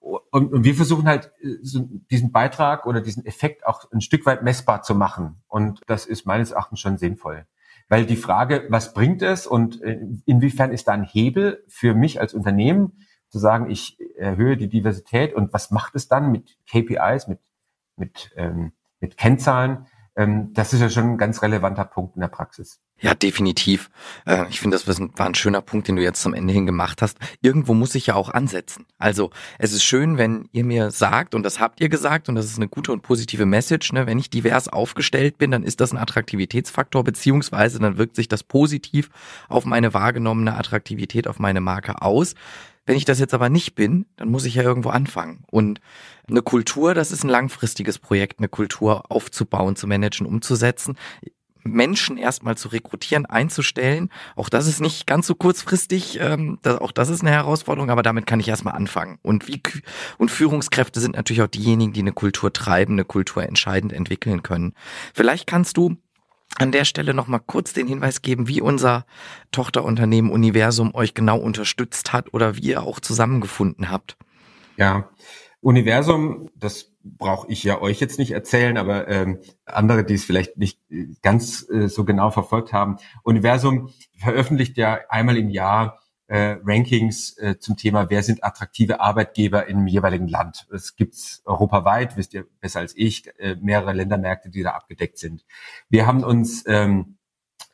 Und, 0.00 0.52
und 0.52 0.64
wir 0.64 0.74
versuchen 0.74 1.06
halt 1.06 1.32
so 1.62 1.88
diesen 2.10 2.32
Beitrag 2.32 2.86
oder 2.86 3.00
diesen 3.00 3.24
Effekt 3.24 3.66
auch 3.66 3.90
ein 3.92 4.00
Stück 4.00 4.26
weit 4.26 4.42
messbar 4.42 4.82
zu 4.82 4.94
machen. 4.94 5.42
Und 5.46 5.80
das 5.86 6.04
ist 6.04 6.26
meines 6.26 6.50
Erachtens 6.50 6.80
schon 6.80 6.98
sinnvoll. 6.98 7.46
Weil 7.88 8.04
die 8.04 8.16
Frage, 8.16 8.66
was 8.68 8.92
bringt 8.94 9.22
es 9.22 9.46
und 9.46 9.80
äh, 9.82 10.00
inwiefern 10.26 10.72
ist 10.72 10.88
da 10.88 10.92
ein 10.92 11.04
Hebel 11.04 11.62
für 11.68 11.94
mich 11.94 12.20
als 12.20 12.34
Unternehmen, 12.34 13.04
zu 13.28 13.38
sagen, 13.38 13.70
ich 13.70 13.98
erhöhe 14.16 14.56
die 14.56 14.68
Diversität 14.68 15.34
und 15.34 15.52
was 15.52 15.70
macht 15.70 15.94
es 15.94 16.08
dann 16.08 16.30
mit 16.30 16.56
KPIs, 16.66 17.26
mit 17.26 17.40
mit, 17.96 18.32
ähm, 18.36 18.72
mit 19.00 19.16
Kennzahlen, 19.16 19.86
ähm, 20.16 20.52
das 20.54 20.72
ist 20.72 20.80
ja 20.80 20.90
schon 20.90 21.12
ein 21.12 21.18
ganz 21.18 21.42
relevanter 21.42 21.84
Punkt 21.84 22.16
in 22.16 22.20
der 22.20 22.28
Praxis. 22.28 22.80
Ja, 23.00 23.14
definitiv. 23.14 23.90
Äh, 24.24 24.46
ich 24.48 24.60
finde, 24.60 24.78
das 24.78 24.86
war 24.88 25.26
ein 25.26 25.34
schöner 25.34 25.60
Punkt, 25.60 25.88
den 25.88 25.96
du 25.96 26.02
jetzt 26.02 26.22
zum 26.22 26.32
Ende 26.32 26.54
hin 26.54 26.64
gemacht 26.64 27.02
hast. 27.02 27.18
Irgendwo 27.42 27.74
muss 27.74 27.94
ich 27.94 28.06
ja 28.06 28.14
auch 28.14 28.30
ansetzen. 28.30 28.86
Also 28.98 29.30
es 29.58 29.72
ist 29.72 29.84
schön, 29.84 30.16
wenn 30.16 30.48
ihr 30.52 30.64
mir 30.64 30.90
sagt, 30.90 31.34
und 31.34 31.42
das 31.42 31.60
habt 31.60 31.80
ihr 31.80 31.88
gesagt, 31.88 32.28
und 32.28 32.34
das 32.36 32.46
ist 32.46 32.56
eine 32.56 32.68
gute 32.68 32.92
und 32.92 33.02
positive 33.02 33.46
Message, 33.46 33.92
ne, 33.92 34.06
wenn 34.06 34.18
ich 34.18 34.30
divers 34.30 34.68
aufgestellt 34.68 35.38
bin, 35.38 35.50
dann 35.50 35.64
ist 35.64 35.80
das 35.80 35.92
ein 35.92 35.98
Attraktivitätsfaktor, 35.98 37.04
beziehungsweise 37.04 37.78
dann 37.78 37.98
wirkt 37.98 38.16
sich 38.16 38.28
das 38.28 38.42
positiv 38.42 39.10
auf 39.48 39.64
meine 39.64 39.92
wahrgenommene 39.92 40.56
Attraktivität, 40.56 41.26
auf 41.28 41.38
meine 41.38 41.60
Marke 41.60 42.00
aus. 42.00 42.34
Wenn 42.86 42.96
ich 42.96 43.06
das 43.06 43.18
jetzt 43.18 43.32
aber 43.32 43.48
nicht 43.48 43.74
bin, 43.74 44.06
dann 44.16 44.30
muss 44.30 44.44
ich 44.44 44.56
ja 44.56 44.62
irgendwo 44.62 44.90
anfangen. 44.90 45.44
Und 45.50 45.80
eine 46.28 46.42
Kultur, 46.42 46.94
das 46.94 47.12
ist 47.12 47.24
ein 47.24 47.30
langfristiges 47.30 47.98
Projekt, 47.98 48.38
eine 48.38 48.48
Kultur 48.48 49.10
aufzubauen, 49.10 49.74
zu 49.74 49.86
managen, 49.86 50.26
umzusetzen. 50.26 50.96
Menschen 51.64 52.18
erstmal 52.18 52.56
zu 52.56 52.68
rekrutieren, 52.68 53.26
einzustellen. 53.26 54.10
Auch 54.36 54.48
das 54.48 54.66
ist 54.66 54.80
nicht 54.80 55.06
ganz 55.06 55.26
so 55.26 55.34
kurzfristig, 55.34 56.18
ähm, 56.20 56.58
das, 56.62 56.78
auch 56.80 56.92
das 56.92 57.08
ist 57.08 57.22
eine 57.22 57.30
Herausforderung, 57.30 57.90
aber 57.90 58.02
damit 58.02 58.26
kann 58.26 58.40
ich 58.40 58.48
erstmal 58.48 58.74
anfangen. 58.74 59.18
Und 59.22 59.48
wie 59.48 59.60
und 60.18 60.30
Führungskräfte 60.30 61.00
sind 61.00 61.16
natürlich 61.16 61.42
auch 61.42 61.48
diejenigen, 61.48 61.92
die 61.92 62.00
eine 62.00 62.12
Kultur 62.12 62.52
treiben, 62.52 62.94
eine 62.94 63.04
Kultur 63.04 63.42
entscheidend 63.42 63.92
entwickeln 63.92 64.42
können. 64.42 64.74
Vielleicht 65.14 65.46
kannst 65.46 65.76
du 65.76 65.96
an 66.56 66.70
der 66.70 66.84
Stelle 66.84 67.14
noch 67.14 67.26
mal 67.26 67.40
kurz 67.40 67.72
den 67.72 67.88
Hinweis 67.88 68.22
geben, 68.22 68.46
wie 68.46 68.60
unser 68.60 69.06
Tochterunternehmen 69.50 70.30
Universum 70.30 70.94
euch 70.94 71.14
genau 71.14 71.38
unterstützt 71.38 72.12
hat 72.12 72.32
oder 72.32 72.56
wie 72.56 72.60
ihr 72.68 72.82
auch 72.82 73.00
zusammengefunden 73.00 73.90
habt. 73.90 74.16
Ja, 74.76 75.08
Universum, 75.64 76.50
das 76.54 76.92
brauche 77.02 77.50
ich 77.50 77.64
ja 77.64 77.80
euch 77.80 77.98
jetzt 77.98 78.18
nicht 78.18 78.32
erzählen, 78.32 78.76
aber 78.76 79.08
ähm, 79.08 79.38
andere, 79.64 80.04
die 80.04 80.12
es 80.12 80.24
vielleicht 80.24 80.58
nicht 80.58 80.78
äh, 80.90 81.06
ganz 81.22 81.66
äh, 81.70 81.88
so 81.88 82.04
genau 82.04 82.30
verfolgt 82.30 82.74
haben. 82.74 82.98
Universum 83.22 83.90
veröffentlicht 84.18 84.76
ja 84.76 85.00
einmal 85.08 85.38
im 85.38 85.48
Jahr 85.48 86.00
äh, 86.26 86.56
Rankings 86.62 87.38
äh, 87.38 87.58
zum 87.58 87.78
Thema, 87.78 88.10
wer 88.10 88.22
sind 88.22 88.44
attraktive 88.44 89.00
Arbeitgeber 89.00 89.66
im 89.66 89.86
jeweiligen 89.86 90.28
Land. 90.28 90.66
Es 90.70 90.96
gibt 90.96 91.16
europaweit, 91.46 92.18
wisst 92.18 92.34
ihr 92.34 92.44
besser 92.60 92.80
als 92.80 92.94
ich, 92.94 93.26
äh, 93.38 93.56
mehrere 93.56 93.94
Ländermärkte, 93.94 94.50
die 94.50 94.62
da 94.62 94.72
abgedeckt 94.72 95.16
sind. 95.16 95.46
Wir 95.88 96.06
haben 96.06 96.24
uns 96.24 96.64
ähm, 96.66 97.16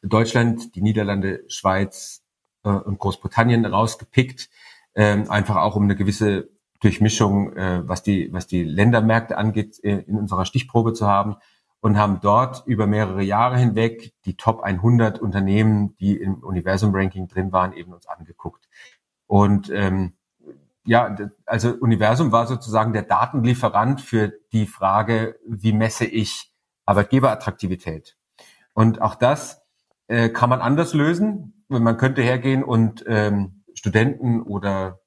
Deutschland, 0.00 0.76
die 0.76 0.82
Niederlande, 0.82 1.42
Schweiz 1.48 2.22
äh, 2.62 2.68
und 2.68 3.00
Großbritannien 3.00 3.64
rausgepickt, 3.66 4.48
äh, 4.94 5.26
einfach 5.28 5.56
auch 5.56 5.74
um 5.74 5.82
eine 5.84 5.96
gewisse 5.96 6.50
Durchmischung, 6.80 7.52
äh, 7.56 7.86
was 7.86 8.02
die 8.02 8.32
was 8.32 8.46
die 8.46 8.64
Ländermärkte 8.64 9.36
angeht, 9.36 9.82
äh, 9.84 9.98
in 10.00 10.16
unserer 10.16 10.44
Stichprobe 10.44 10.92
zu 10.92 11.06
haben 11.06 11.36
und 11.80 11.96
haben 11.96 12.20
dort 12.20 12.66
über 12.66 12.86
mehrere 12.86 13.22
Jahre 13.22 13.58
hinweg 13.58 14.12
die 14.24 14.36
Top 14.36 14.62
100 14.62 15.18
Unternehmen, 15.18 15.96
die 15.96 16.16
im 16.16 16.42
Universum-Ranking 16.42 17.28
drin 17.28 17.52
waren, 17.52 17.72
eben 17.72 17.92
uns 17.92 18.06
angeguckt. 18.06 18.68
Und 19.26 19.70
ähm, 19.70 20.14
ja, 20.84 21.14
also 21.46 21.70
Universum 21.74 22.32
war 22.32 22.46
sozusagen 22.46 22.92
der 22.92 23.02
Datenlieferant 23.02 24.00
für 24.00 24.32
die 24.52 24.66
Frage, 24.66 25.38
wie 25.46 25.72
messe 25.72 26.04
ich 26.04 26.52
Arbeitgeberattraktivität? 26.86 28.16
Und 28.72 29.00
auch 29.00 29.14
das 29.14 29.62
äh, 30.08 30.28
kann 30.30 30.50
man 30.50 30.60
anders 30.60 30.94
lösen. 30.94 31.64
Man 31.68 31.96
könnte 31.96 32.22
hergehen 32.22 32.64
und 32.64 33.04
ähm, 33.06 33.62
Studenten 33.74 34.42
oder 34.42 35.00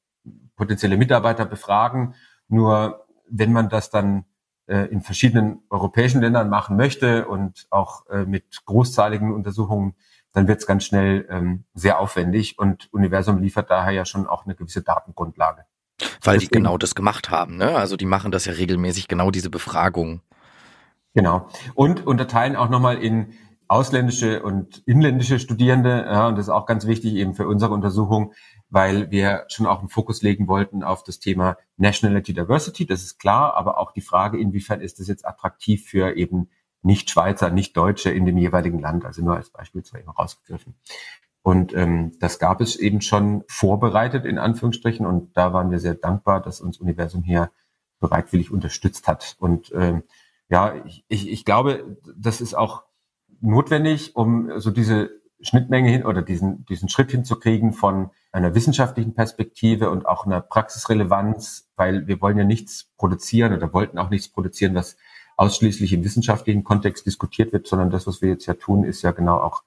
potenzielle 0.55 0.97
Mitarbeiter 0.97 1.45
befragen. 1.45 2.15
Nur 2.47 3.05
wenn 3.29 3.51
man 3.51 3.69
das 3.69 3.89
dann 3.89 4.25
äh, 4.67 4.85
in 4.87 5.01
verschiedenen 5.01 5.63
europäischen 5.69 6.21
Ländern 6.21 6.49
machen 6.49 6.77
möchte 6.77 7.27
und 7.27 7.67
auch 7.69 8.07
äh, 8.07 8.25
mit 8.25 8.65
großzahligen 8.65 9.33
Untersuchungen, 9.33 9.95
dann 10.33 10.47
wird 10.47 10.59
es 10.59 10.67
ganz 10.67 10.85
schnell 10.85 11.27
ähm, 11.29 11.65
sehr 11.73 11.99
aufwendig 11.99 12.57
und 12.57 12.91
Universum 12.91 13.39
liefert 13.39 13.69
daher 13.69 13.91
ja 13.91 14.05
schon 14.05 14.27
auch 14.27 14.45
eine 14.45 14.55
gewisse 14.55 14.81
Datengrundlage. 14.81 15.65
Weil 16.21 16.39
die 16.39 16.47
genau 16.47 16.77
das 16.77 16.95
gemacht 16.95 17.29
haben, 17.29 17.57
ne? 17.57 17.75
Also 17.75 17.97
die 17.97 18.05
machen 18.05 18.31
das 18.31 18.45
ja 18.45 18.53
regelmäßig, 18.53 19.07
genau 19.07 19.29
diese 19.31 19.49
Befragung. 19.49 20.21
Genau. 21.13 21.47
Und 21.75 22.07
unterteilen 22.07 22.55
auch 22.55 22.69
nochmal 22.69 22.97
in 22.97 23.33
ausländische 23.73 24.43
und 24.43 24.83
inländische 24.85 25.39
Studierende. 25.39 26.05
Ja, 26.05 26.27
und 26.27 26.37
das 26.37 26.45
ist 26.45 26.53
auch 26.53 26.67
ganz 26.67 26.85
wichtig 26.85 27.15
eben 27.15 27.33
für 27.33 27.47
unsere 27.47 27.73
Untersuchung, 27.73 28.33
weil 28.69 29.09
wir 29.09 29.45
schon 29.47 29.65
auch 29.65 29.79
einen 29.79 29.89
Fokus 29.89 30.21
legen 30.21 30.47
wollten 30.47 30.83
auf 30.83 31.03
das 31.03 31.19
Thema 31.19 31.57
Nationality 31.77 32.35
Diversity, 32.35 32.85
das 32.85 33.01
ist 33.01 33.17
klar, 33.17 33.55
aber 33.55 33.79
auch 33.79 33.91
die 33.91 34.01
Frage, 34.01 34.37
inwiefern 34.37 34.79
ist 34.79 34.99
das 34.99 35.07
jetzt 35.07 35.25
attraktiv 35.25 35.87
für 35.87 36.15
eben 36.15 36.51
Nicht-Schweizer, 36.83 37.49
Nicht-Deutsche 37.49 38.11
in 38.11 38.27
dem 38.27 38.37
jeweiligen 38.37 38.77
Land, 38.77 39.05
also 39.05 39.23
nur 39.23 39.37
als 39.37 39.49
Beispiel 39.49 39.81
zwar 39.81 40.01
eben 40.01 40.11
rausgegriffen. 40.11 40.75
Und 41.41 41.73
ähm, 41.73 42.11
das 42.19 42.37
gab 42.37 42.61
es 42.61 42.75
eben 42.75 43.01
schon 43.01 43.43
vorbereitet, 43.47 44.23
in 44.23 44.37
Anführungsstrichen, 44.37 45.07
und 45.07 45.35
da 45.35 45.51
waren 45.51 45.71
wir 45.71 45.79
sehr 45.79 45.95
dankbar, 45.95 46.41
dass 46.41 46.61
uns 46.61 46.77
Universum 46.77 47.23
hier 47.23 47.49
bereitwillig 47.99 48.51
unterstützt 48.51 49.07
hat. 49.07 49.35
Und 49.39 49.71
ähm, 49.73 50.03
ja, 50.47 50.75
ich, 50.85 51.27
ich 51.27 51.43
glaube, 51.43 51.97
das 52.15 52.39
ist 52.39 52.53
auch 52.53 52.83
notwendig, 53.43 54.15
um 54.15 54.59
so 54.59 54.71
diese 54.71 55.11
Schnittmenge 55.41 55.89
hin 55.89 56.05
oder 56.05 56.21
diesen, 56.21 56.65
diesen 56.65 56.89
Schritt 56.89 57.11
hinzukriegen 57.11 57.73
von 57.73 58.11
einer 58.31 58.55
wissenschaftlichen 58.55 59.13
Perspektive 59.13 59.89
und 59.89 60.05
auch 60.05 60.25
einer 60.25 60.41
Praxisrelevanz, 60.41 61.69
weil 61.75 62.07
wir 62.07 62.21
wollen 62.21 62.37
ja 62.37 62.45
nichts 62.45 62.91
produzieren 62.97 63.53
oder 63.53 63.73
wollten 63.73 63.99
auch 63.99 64.09
nichts 64.09 64.29
produzieren, 64.29 64.73
was 64.73 64.97
ausschließlich 65.35 65.93
im 65.93 66.03
wissenschaftlichen 66.03 66.63
Kontext 66.63 67.05
diskutiert 67.05 67.53
wird, 67.53 67.67
sondern 67.67 67.89
das, 67.89 68.07
was 68.07 68.21
wir 68.21 68.29
jetzt 68.29 68.45
ja 68.45 68.53
tun, 68.53 68.83
ist 68.85 69.01
ja 69.01 69.11
genau 69.11 69.37
auch 69.39 69.63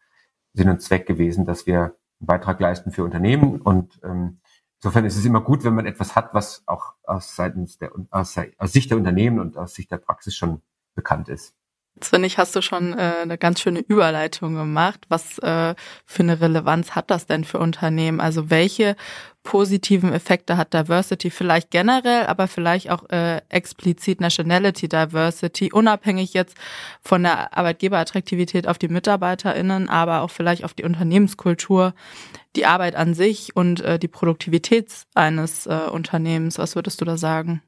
Sinn 0.55 0.71
und 0.71 0.81
Zweck 0.81 1.07
gewesen, 1.07 1.45
dass 1.45 1.67
wir 1.67 1.81
einen 1.81 2.27
Beitrag 2.27 2.59
leisten 2.61 2.93
für 2.93 3.05
Unternehmen 3.05 3.61
und 3.61 4.01
ähm, 4.03 4.39
insofern 4.79 5.05
ist 5.05 5.17
es 5.17 5.25
immer 5.25 5.43
gut, 5.43 5.65
wenn 5.65 5.75
man 5.75 5.87
etwas 5.87 6.17
hat, 6.17 6.33
was 6.33 6.63
auch 6.67 6.95
aus 7.03 7.37
seitens 7.37 7.79
der 7.79 7.93
aus, 8.11 8.37
aus 8.59 8.73
Sicht 8.73 8.91
der 8.91 8.97
Unternehmen 8.97 9.39
und 9.39 9.59
aus 9.59 9.75
Sicht 9.75 9.91
der 9.91 9.99
Praxis 9.99 10.35
schon 10.35 10.63
bekannt 10.95 11.29
ist. 11.29 11.55
Jetzt 11.97 12.37
hast 12.37 12.55
du 12.55 12.61
schon 12.61 12.93
äh, 12.93 13.15
eine 13.23 13.39
ganz 13.39 13.61
schöne 13.61 13.81
Überleitung 13.81 14.55
gemacht. 14.55 15.07
Was 15.09 15.39
äh, 15.39 15.75
für 16.05 16.23
eine 16.23 16.41
Relevanz 16.41 16.91
hat 16.91 17.11
das 17.11 17.25
denn 17.25 17.45
für 17.45 17.59
Unternehmen? 17.59 18.21
Also 18.21 18.51
welche 18.51 18.97
positiven 19.45 20.13
Effekte 20.13 20.59
hat 20.59 20.75
Diversity 20.75 21.31
vielleicht 21.31 21.71
generell, 21.71 22.27
aber 22.27 22.49
vielleicht 22.49 22.91
auch 22.91 23.09
äh, 23.09 23.41
explizit 23.49 24.21
Nationality 24.21 24.89
Diversity, 24.89 25.73
unabhängig 25.73 26.35
jetzt 26.35 26.57
von 27.01 27.23
der 27.23 27.57
Arbeitgeberattraktivität 27.57 28.69
auf 28.69 28.77
die 28.77 28.89
MitarbeiterInnen, 28.89 29.89
aber 29.89 30.21
auch 30.21 30.31
vielleicht 30.31 30.65
auf 30.65 30.75
die 30.75 30.85
Unternehmenskultur, 30.85 31.95
die 32.57 32.67
Arbeit 32.67 32.95
an 32.97 33.15
sich 33.15 33.57
und 33.57 33.81
äh, 33.81 33.99
die 33.99 34.09
Produktivität 34.09 34.93
eines 35.15 35.67
äh, 35.67 35.89
Unternehmens. 35.91 36.59
Was 36.59 36.75
würdest 36.75 37.01
du 37.01 37.07
da 37.07 37.17
sagen? 37.17 37.63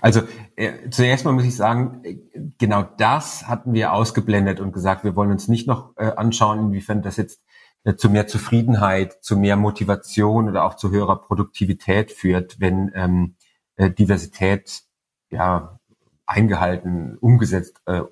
Also 0.00 0.22
äh, 0.56 0.90
zuerst 0.90 1.24
mal 1.24 1.32
muss 1.32 1.44
ich 1.44 1.56
sagen, 1.56 2.00
äh, 2.04 2.16
genau 2.58 2.82
das 2.82 3.48
hatten 3.48 3.72
wir 3.72 3.92
ausgeblendet 3.92 4.60
und 4.60 4.72
gesagt, 4.72 5.04
wir 5.04 5.16
wollen 5.16 5.30
uns 5.30 5.48
nicht 5.48 5.66
noch 5.66 5.96
äh, 5.96 6.12
anschauen, 6.16 6.58
inwiefern 6.60 7.02
das 7.02 7.16
jetzt 7.16 7.42
äh, 7.84 7.94
zu 7.94 8.10
mehr 8.10 8.26
Zufriedenheit, 8.26 9.22
zu 9.22 9.36
mehr 9.36 9.56
Motivation 9.56 10.48
oder 10.48 10.64
auch 10.64 10.74
zu 10.74 10.90
höherer 10.90 11.20
Produktivität 11.20 12.12
führt, 12.12 12.60
wenn 12.60 12.92
ähm, 12.94 13.34
äh, 13.76 13.90
Diversität 13.90 14.82
ja 15.30 15.78
eingehalten, 16.26 17.16
umgesetzt 17.18 17.80
äh, 17.86 18.02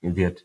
wird. 0.00 0.44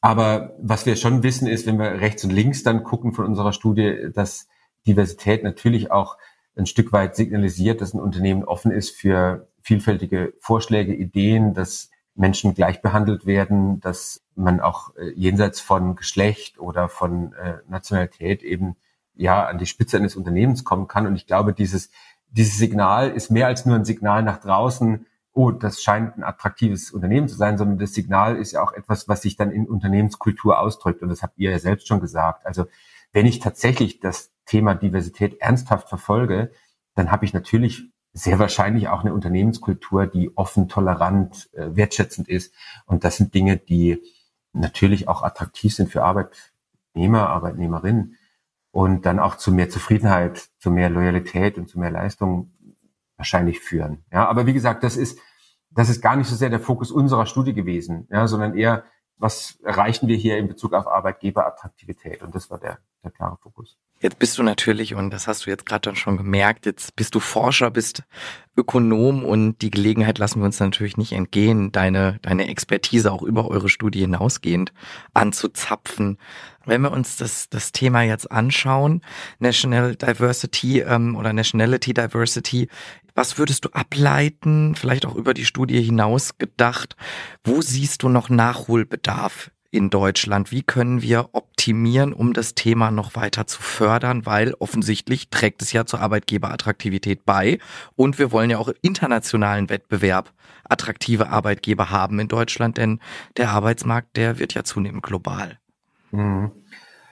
Aber 0.00 0.54
was 0.60 0.86
wir 0.86 0.96
schon 0.96 1.22
wissen 1.22 1.46
ist, 1.46 1.66
wenn 1.66 1.78
wir 1.78 2.00
rechts 2.00 2.24
und 2.24 2.30
links 2.30 2.62
dann 2.62 2.84
gucken 2.84 3.12
von 3.12 3.26
unserer 3.26 3.52
Studie, 3.52 4.08
dass 4.14 4.48
Diversität 4.86 5.42
natürlich 5.42 5.90
auch 5.90 6.16
ein 6.56 6.66
Stück 6.66 6.92
weit 6.92 7.16
signalisiert, 7.16 7.80
dass 7.80 7.94
ein 7.94 8.00
Unternehmen 8.00 8.44
offen 8.44 8.70
ist 8.70 8.90
für 8.90 9.48
vielfältige 9.66 10.32
Vorschläge, 10.38 10.94
Ideen, 10.94 11.52
dass 11.52 11.90
Menschen 12.14 12.54
gleich 12.54 12.82
behandelt 12.82 13.26
werden, 13.26 13.80
dass 13.80 14.22
man 14.36 14.60
auch 14.60 14.94
äh, 14.94 15.10
jenseits 15.16 15.60
von 15.60 15.96
Geschlecht 15.96 16.60
oder 16.60 16.88
von 16.88 17.32
äh, 17.32 17.58
Nationalität 17.68 18.44
eben 18.44 18.76
ja 19.14 19.44
an 19.44 19.58
die 19.58 19.66
Spitze 19.66 19.96
eines 19.96 20.14
Unternehmens 20.14 20.62
kommen 20.62 20.86
kann. 20.86 21.08
Und 21.08 21.16
ich 21.16 21.26
glaube, 21.26 21.52
dieses, 21.52 21.90
dieses 22.30 22.56
Signal 22.58 23.10
ist 23.10 23.30
mehr 23.32 23.48
als 23.48 23.66
nur 23.66 23.74
ein 23.74 23.84
Signal 23.84 24.22
nach 24.22 24.38
draußen, 24.38 25.04
oh, 25.32 25.50
das 25.50 25.82
scheint 25.82 26.16
ein 26.16 26.22
attraktives 26.22 26.92
Unternehmen 26.92 27.28
zu 27.28 27.34
sein, 27.34 27.58
sondern 27.58 27.78
das 27.78 27.92
Signal 27.92 28.36
ist 28.36 28.52
ja 28.52 28.62
auch 28.62 28.72
etwas, 28.72 29.08
was 29.08 29.22
sich 29.22 29.36
dann 29.36 29.50
in 29.50 29.66
Unternehmenskultur 29.66 30.60
ausdrückt. 30.60 31.02
Und 31.02 31.08
das 31.08 31.22
habt 31.22 31.38
ihr 31.38 31.50
ja 31.50 31.58
selbst 31.58 31.88
schon 31.88 32.00
gesagt. 32.00 32.46
Also 32.46 32.66
wenn 33.12 33.26
ich 33.26 33.40
tatsächlich 33.40 33.98
das 33.98 34.30
Thema 34.46 34.76
Diversität 34.76 35.40
ernsthaft 35.40 35.88
verfolge, 35.88 36.52
dann 36.94 37.10
habe 37.10 37.24
ich 37.24 37.34
natürlich 37.34 37.90
sehr 38.16 38.38
wahrscheinlich 38.38 38.88
auch 38.88 39.02
eine 39.02 39.12
Unternehmenskultur, 39.12 40.06
die 40.06 40.34
offen, 40.36 40.68
tolerant, 40.68 41.50
äh, 41.52 41.76
wertschätzend 41.76 42.28
ist. 42.28 42.54
Und 42.86 43.04
das 43.04 43.18
sind 43.18 43.34
Dinge, 43.34 43.58
die 43.58 44.02
natürlich 44.54 45.06
auch 45.06 45.22
attraktiv 45.22 45.74
sind 45.74 45.90
für 45.90 46.02
Arbeitnehmer, 46.02 47.28
Arbeitnehmerinnen 47.28 48.16
und 48.70 49.04
dann 49.04 49.18
auch 49.18 49.36
zu 49.36 49.52
mehr 49.52 49.68
Zufriedenheit, 49.68 50.48
zu 50.58 50.70
mehr 50.70 50.88
Loyalität 50.88 51.58
und 51.58 51.68
zu 51.68 51.78
mehr 51.78 51.90
Leistung 51.90 52.52
wahrscheinlich 53.18 53.60
führen. 53.60 54.04
Ja, 54.10 54.26
aber 54.26 54.46
wie 54.46 54.54
gesagt, 54.54 54.82
das 54.82 54.96
ist, 54.96 55.18
das 55.70 55.90
ist 55.90 56.00
gar 56.00 56.16
nicht 56.16 56.28
so 56.28 56.36
sehr 56.36 56.48
der 56.48 56.60
Fokus 56.60 56.90
unserer 56.90 57.26
Studie 57.26 57.52
gewesen, 57.52 58.08
ja, 58.10 58.26
sondern 58.26 58.56
eher 58.56 58.84
was 59.18 59.58
erreichen 59.62 60.08
wir 60.08 60.16
hier 60.16 60.38
in 60.38 60.48
Bezug 60.48 60.74
auf 60.74 60.86
Arbeitgeberattraktivität? 60.86 62.22
Und 62.22 62.34
das 62.34 62.50
war 62.50 62.58
der, 62.58 62.78
der 63.06 63.12
klare 63.12 63.38
Fokus. 63.42 63.76
Jetzt 63.98 64.18
bist 64.18 64.36
du 64.36 64.42
natürlich, 64.42 64.94
und 64.94 65.10
das 65.10 65.26
hast 65.26 65.46
du 65.46 65.50
jetzt 65.50 65.64
gerade 65.64 65.80
dann 65.80 65.96
schon 65.96 66.18
gemerkt, 66.18 66.66
jetzt 66.66 66.96
bist 66.96 67.14
du 67.14 67.20
Forscher, 67.20 67.70
bist 67.70 68.02
Ökonom 68.54 69.24
und 69.24 69.62
die 69.62 69.70
Gelegenheit 69.70 70.18
lassen 70.18 70.40
wir 70.40 70.44
uns 70.44 70.60
natürlich 70.60 70.98
nicht 70.98 71.12
entgehen, 71.12 71.72
deine, 71.72 72.18
deine 72.20 72.46
Expertise 72.48 73.10
auch 73.10 73.22
über 73.22 73.48
eure 73.48 73.70
Studie 73.70 74.00
hinausgehend 74.00 74.74
anzuzapfen. 75.14 76.18
Wenn 76.66 76.82
wir 76.82 76.92
uns 76.92 77.16
das, 77.16 77.48
das 77.48 77.72
Thema 77.72 78.02
jetzt 78.02 78.30
anschauen, 78.30 79.00
National 79.38 79.96
Diversity 79.96 80.80
ähm, 80.80 81.16
oder 81.16 81.32
Nationality 81.32 81.94
Diversity, 81.94 82.68
was 83.14 83.38
würdest 83.38 83.64
du 83.64 83.70
ableiten, 83.70 84.74
vielleicht 84.74 85.06
auch 85.06 85.14
über 85.14 85.32
die 85.32 85.46
Studie 85.46 85.80
hinaus 85.80 86.36
gedacht, 86.36 86.96
wo 87.44 87.62
siehst 87.62 88.02
du 88.02 88.10
noch 88.10 88.28
Nachholbedarf 88.28 89.50
in 89.70 89.90
Deutschland? 89.90 90.52
Wie 90.52 90.62
können 90.62 91.02
wir 91.02 91.30
optimieren, 91.32 92.12
um 92.12 92.32
das 92.32 92.54
Thema 92.54 92.90
noch 92.90 93.14
weiter 93.14 93.46
zu 93.46 93.60
fördern? 93.62 94.26
Weil 94.26 94.54
offensichtlich 94.58 95.28
trägt 95.30 95.62
es 95.62 95.72
ja 95.72 95.86
zur 95.86 96.00
Arbeitgeberattraktivität 96.00 97.24
bei. 97.24 97.58
Und 97.94 98.18
wir 98.18 98.32
wollen 98.32 98.50
ja 98.50 98.58
auch 98.58 98.70
internationalen 98.82 99.68
Wettbewerb 99.68 100.32
attraktive 100.68 101.28
Arbeitgeber 101.28 101.90
haben 101.90 102.18
in 102.18 102.28
Deutschland, 102.28 102.76
denn 102.76 103.00
der 103.36 103.50
Arbeitsmarkt, 103.50 104.16
der 104.16 104.38
wird 104.38 104.54
ja 104.54 104.64
zunehmend 104.64 105.02
global. 105.02 105.58
Mhm. 106.10 106.50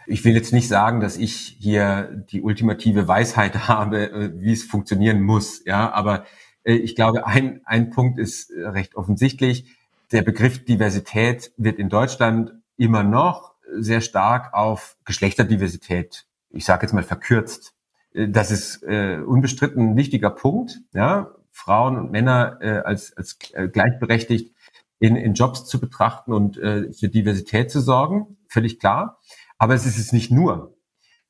Ich 0.07 0.25
will 0.25 0.35
jetzt 0.35 0.53
nicht 0.53 0.69
sagen, 0.69 1.01
dass 1.01 1.17
ich 1.17 1.57
hier 1.59 2.25
die 2.31 2.43
ultimative 2.43 3.09
Weisheit 3.09 3.69
habe, 3.69 4.11
äh, 4.11 4.33
wie 4.37 4.53
es 4.53 4.65
funktionieren 4.65 5.23
muss, 5.23 5.65
ja, 5.65 5.93
aber 5.93 6.25
äh, 6.65 6.75
ich 6.75 6.95
glaube, 6.95 7.27
ein, 7.27 7.61
ein 7.65 7.91
Punkt 7.91 8.19
ist 8.19 8.51
recht 8.51 8.97
offensichtlich 8.97 9.77
der 10.15 10.23
Begriff 10.23 10.65
Diversität 10.65 11.53
wird 11.57 11.81
in 11.81 11.89
Deutschland 11.89 12.53
immer 12.77 13.03
noch 13.03 13.55
sehr 13.77 14.01
stark 14.01 14.55
auf 14.55 14.97
Geschlechterdiversität, 15.05 16.27
ich 16.51 16.65
sage 16.65 16.87
jetzt 16.87 16.93
mal 16.93 17.03
verkürzt. 17.03 17.75
Das 18.15 18.53
ist 18.53 18.85
äh, 18.85 19.19
unbestritten 19.19 19.91
ein 19.91 19.97
wichtiger 19.97 20.31
Punkt, 20.31 20.81
ja, 20.93 21.33
Frauen 21.51 21.99
und 21.99 22.13
Männer 22.13 22.59
äh, 22.61 22.79
als, 22.85 23.17
als 23.17 23.39
äh, 23.55 23.67
gleichberechtigt 23.67 24.55
in, 25.01 25.17
in 25.17 25.35
Jobs 25.35 25.67
zu 25.67 25.81
betrachten 25.81 26.33
und 26.33 26.59
äh, 26.59 26.93
für 26.93 27.09
Diversität 27.09 27.73
zu 27.73 27.81
sorgen, 27.81 28.37
völlig 28.49 28.79
klar. 28.79 29.19
Aber 29.59 29.75
es 29.75 29.85
ist 29.85 29.99
es 29.99 30.13
nicht 30.13 30.31
nur, 30.31 30.77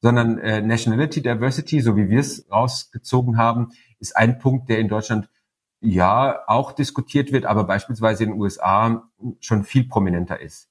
sondern 0.03 0.37
äh, 0.39 0.61
Nationality 0.61 1.23
Diversity, 1.23 1.81
so 1.81 1.97
wie 1.97 2.11
wir 2.11 2.21
es 2.21 2.47
rausgezogen 2.51 3.39
haben, 3.39 3.71
ist 3.99 4.15
ein 4.15 4.39
Punkt, 4.39 4.69
der 4.69 4.79
in 4.79 4.89
Deutschland 4.89 5.31
ja 5.85 6.41
auch 6.47 6.73
diskutiert 6.73 7.33
wird, 7.33 7.47
aber 7.47 7.65
beispielsweise 7.65 8.25
in 8.25 8.31
den 8.31 8.41
USA 8.41 9.11
schon 9.41 9.65
viel 9.65 9.87
prominenter 9.87 10.41
ist. 10.41 10.69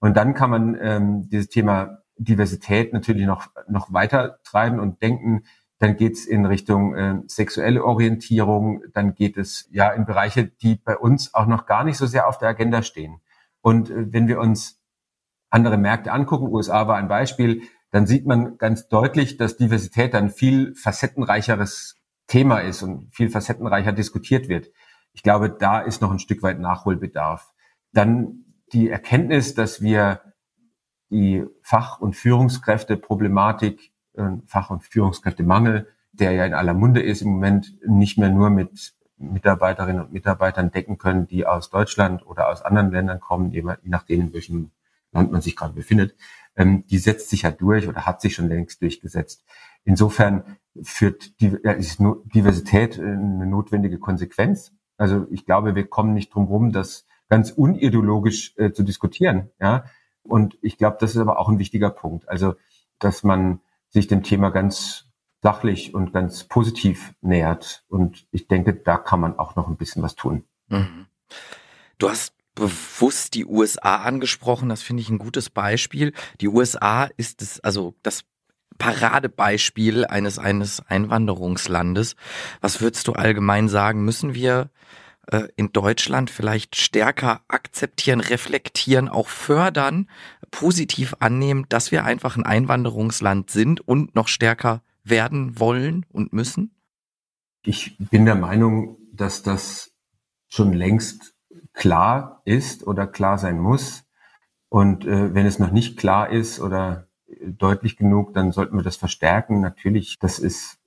Und 0.00 0.16
dann 0.16 0.34
kann 0.34 0.50
man 0.50 0.78
ähm, 0.80 1.28
dieses 1.28 1.48
Thema 1.48 1.98
Diversität 2.16 2.92
natürlich 2.92 3.26
noch, 3.26 3.48
noch 3.68 3.92
weiter 3.92 4.38
treiben 4.44 4.78
und 4.78 5.02
denken, 5.02 5.44
dann 5.78 5.96
geht 5.96 6.14
es 6.14 6.26
in 6.26 6.46
Richtung 6.46 6.94
äh, 6.94 7.20
sexuelle 7.26 7.84
Orientierung, 7.84 8.82
dann 8.92 9.14
geht 9.14 9.36
es 9.36 9.68
ja 9.70 9.90
in 9.90 10.06
Bereiche, 10.06 10.44
die 10.46 10.76
bei 10.76 10.96
uns 10.96 11.34
auch 11.34 11.46
noch 11.46 11.66
gar 11.66 11.84
nicht 11.84 11.96
so 11.96 12.06
sehr 12.06 12.28
auf 12.28 12.38
der 12.38 12.48
Agenda 12.48 12.82
stehen. 12.82 13.20
Und 13.60 13.90
äh, 13.90 14.12
wenn 14.12 14.28
wir 14.28 14.40
uns 14.40 14.80
andere 15.50 15.76
Märkte 15.76 16.12
angucken, 16.12 16.48
USA 16.48 16.86
war 16.88 16.96
ein 16.96 17.08
Beispiel, 17.08 17.62
dann 17.90 18.06
sieht 18.06 18.26
man 18.26 18.58
ganz 18.58 18.88
deutlich, 18.88 19.36
dass 19.36 19.56
Diversität 19.56 20.14
dann 20.14 20.30
viel 20.30 20.74
facettenreicheres 20.74 21.96
Thema 22.34 22.58
ist 22.58 22.82
und 22.82 23.14
viel 23.14 23.30
facettenreicher 23.30 23.92
diskutiert 23.92 24.48
wird. 24.48 24.66
Ich 25.12 25.22
glaube, 25.22 25.50
da 25.50 25.78
ist 25.78 26.02
noch 26.02 26.10
ein 26.10 26.18
Stück 26.18 26.42
weit 26.42 26.58
Nachholbedarf. 26.58 27.52
Dann 27.92 28.44
die 28.72 28.90
Erkenntnis, 28.90 29.54
dass 29.54 29.80
wir 29.80 30.20
die 31.10 31.44
Fach- 31.62 32.00
und 32.00 32.16
Führungskräfteproblematik, 32.16 33.92
äh, 34.14 34.30
Fach- 34.46 34.70
und 34.70 34.82
Führungskräftemangel, 34.82 35.86
der 36.10 36.32
ja 36.32 36.44
in 36.44 36.54
aller 36.54 36.74
Munde 36.74 37.02
ist 37.02 37.22
im 37.22 37.28
Moment, 37.28 37.72
nicht 37.86 38.18
mehr 38.18 38.30
nur 38.30 38.50
mit 38.50 38.94
Mitarbeiterinnen 39.16 40.02
und 40.02 40.12
Mitarbeitern 40.12 40.72
decken 40.72 40.98
können, 40.98 41.28
die 41.28 41.46
aus 41.46 41.70
Deutschland 41.70 42.26
oder 42.26 42.48
aus 42.48 42.62
anderen 42.62 42.90
Ländern 42.90 43.20
kommen, 43.20 43.52
je 43.52 43.62
nachdem, 43.84 44.22
in 44.22 44.32
welchem 44.32 44.72
Land 45.12 45.30
man 45.30 45.40
sich 45.40 45.54
gerade 45.54 45.74
befindet, 45.74 46.16
ähm, 46.56 46.84
die 46.88 46.98
setzt 46.98 47.30
sich 47.30 47.42
ja 47.42 47.52
durch 47.52 47.86
oder 47.86 48.06
hat 48.06 48.20
sich 48.20 48.34
schon 48.34 48.48
längst 48.48 48.82
durchgesetzt. 48.82 49.44
Insofern 49.84 50.56
führt 50.82 51.40
die, 51.40 51.56
ist 51.78 52.00
Diversität 52.34 52.98
eine 52.98 53.46
notwendige 53.46 53.98
Konsequenz. 53.98 54.72
Also 54.96 55.26
ich 55.30 55.44
glaube, 55.44 55.74
wir 55.74 55.86
kommen 55.86 56.14
nicht 56.14 56.34
drum 56.34 56.44
rum, 56.46 56.72
das 56.72 57.06
ganz 57.28 57.50
unideologisch 57.50 58.54
äh, 58.56 58.72
zu 58.72 58.82
diskutieren. 58.82 59.50
Ja? 59.60 59.84
Und 60.22 60.56
ich 60.62 60.78
glaube, 60.78 60.96
das 61.00 61.12
ist 61.12 61.18
aber 61.18 61.38
auch 61.38 61.48
ein 61.48 61.58
wichtiger 61.58 61.90
Punkt. 61.90 62.28
Also, 62.28 62.54
dass 62.98 63.22
man 63.22 63.60
sich 63.88 64.06
dem 64.06 64.22
Thema 64.22 64.50
ganz 64.50 65.06
sachlich 65.42 65.94
und 65.94 66.12
ganz 66.12 66.44
positiv 66.44 67.14
nähert. 67.20 67.84
Und 67.88 68.26
ich 68.30 68.48
denke, 68.48 68.74
da 68.74 68.96
kann 68.96 69.20
man 69.20 69.38
auch 69.38 69.56
noch 69.56 69.68
ein 69.68 69.76
bisschen 69.76 70.02
was 70.02 70.14
tun. 70.14 70.44
Mhm. 70.68 71.06
Du 71.98 72.08
hast 72.08 72.34
bewusst 72.54 73.34
die 73.34 73.44
USA 73.44 73.96
angesprochen. 73.96 74.68
Das 74.68 74.82
finde 74.82 75.02
ich 75.02 75.10
ein 75.10 75.18
gutes 75.18 75.50
Beispiel. 75.50 76.12
Die 76.40 76.48
USA 76.48 77.08
ist 77.16 77.42
es, 77.42 77.60
also 77.60 77.94
das 78.02 78.24
Paradebeispiel 78.78 80.04
eines, 80.04 80.38
eines 80.38 80.80
Einwanderungslandes. 80.86 82.16
Was 82.60 82.80
würdest 82.80 83.08
du 83.08 83.12
allgemein 83.12 83.68
sagen? 83.68 84.04
Müssen 84.04 84.34
wir 84.34 84.70
äh, 85.26 85.48
in 85.56 85.72
Deutschland 85.72 86.30
vielleicht 86.30 86.76
stärker 86.76 87.40
akzeptieren, 87.48 88.20
reflektieren, 88.20 89.08
auch 89.08 89.28
fördern, 89.28 90.08
positiv 90.50 91.14
annehmen, 91.20 91.66
dass 91.68 91.90
wir 91.90 92.04
einfach 92.04 92.36
ein 92.36 92.44
Einwanderungsland 92.44 93.50
sind 93.50 93.80
und 93.80 94.14
noch 94.14 94.28
stärker 94.28 94.82
werden 95.02 95.58
wollen 95.58 96.06
und 96.10 96.32
müssen? 96.32 96.74
Ich 97.62 97.96
bin 97.98 98.26
der 98.26 98.34
Meinung, 98.34 98.98
dass 99.12 99.42
das 99.42 99.92
schon 100.48 100.72
längst 100.72 101.34
klar 101.72 102.42
ist 102.44 102.86
oder 102.86 103.06
klar 103.06 103.38
sein 103.38 103.58
muss. 103.58 104.04
Und 104.68 105.06
äh, 105.06 105.34
wenn 105.34 105.46
es 105.46 105.58
noch 105.58 105.70
nicht 105.70 105.96
klar 105.96 106.30
ist 106.30 106.60
oder 106.60 107.03
deutlich 107.52 107.96
genug, 107.96 108.34
dann 108.34 108.52
sollten 108.52 108.76
wir 108.76 108.82
das 108.82 108.96
verstärken. 108.96 109.60
Natürlich, 109.60 110.18
das 110.18 110.38
ist 110.38 110.78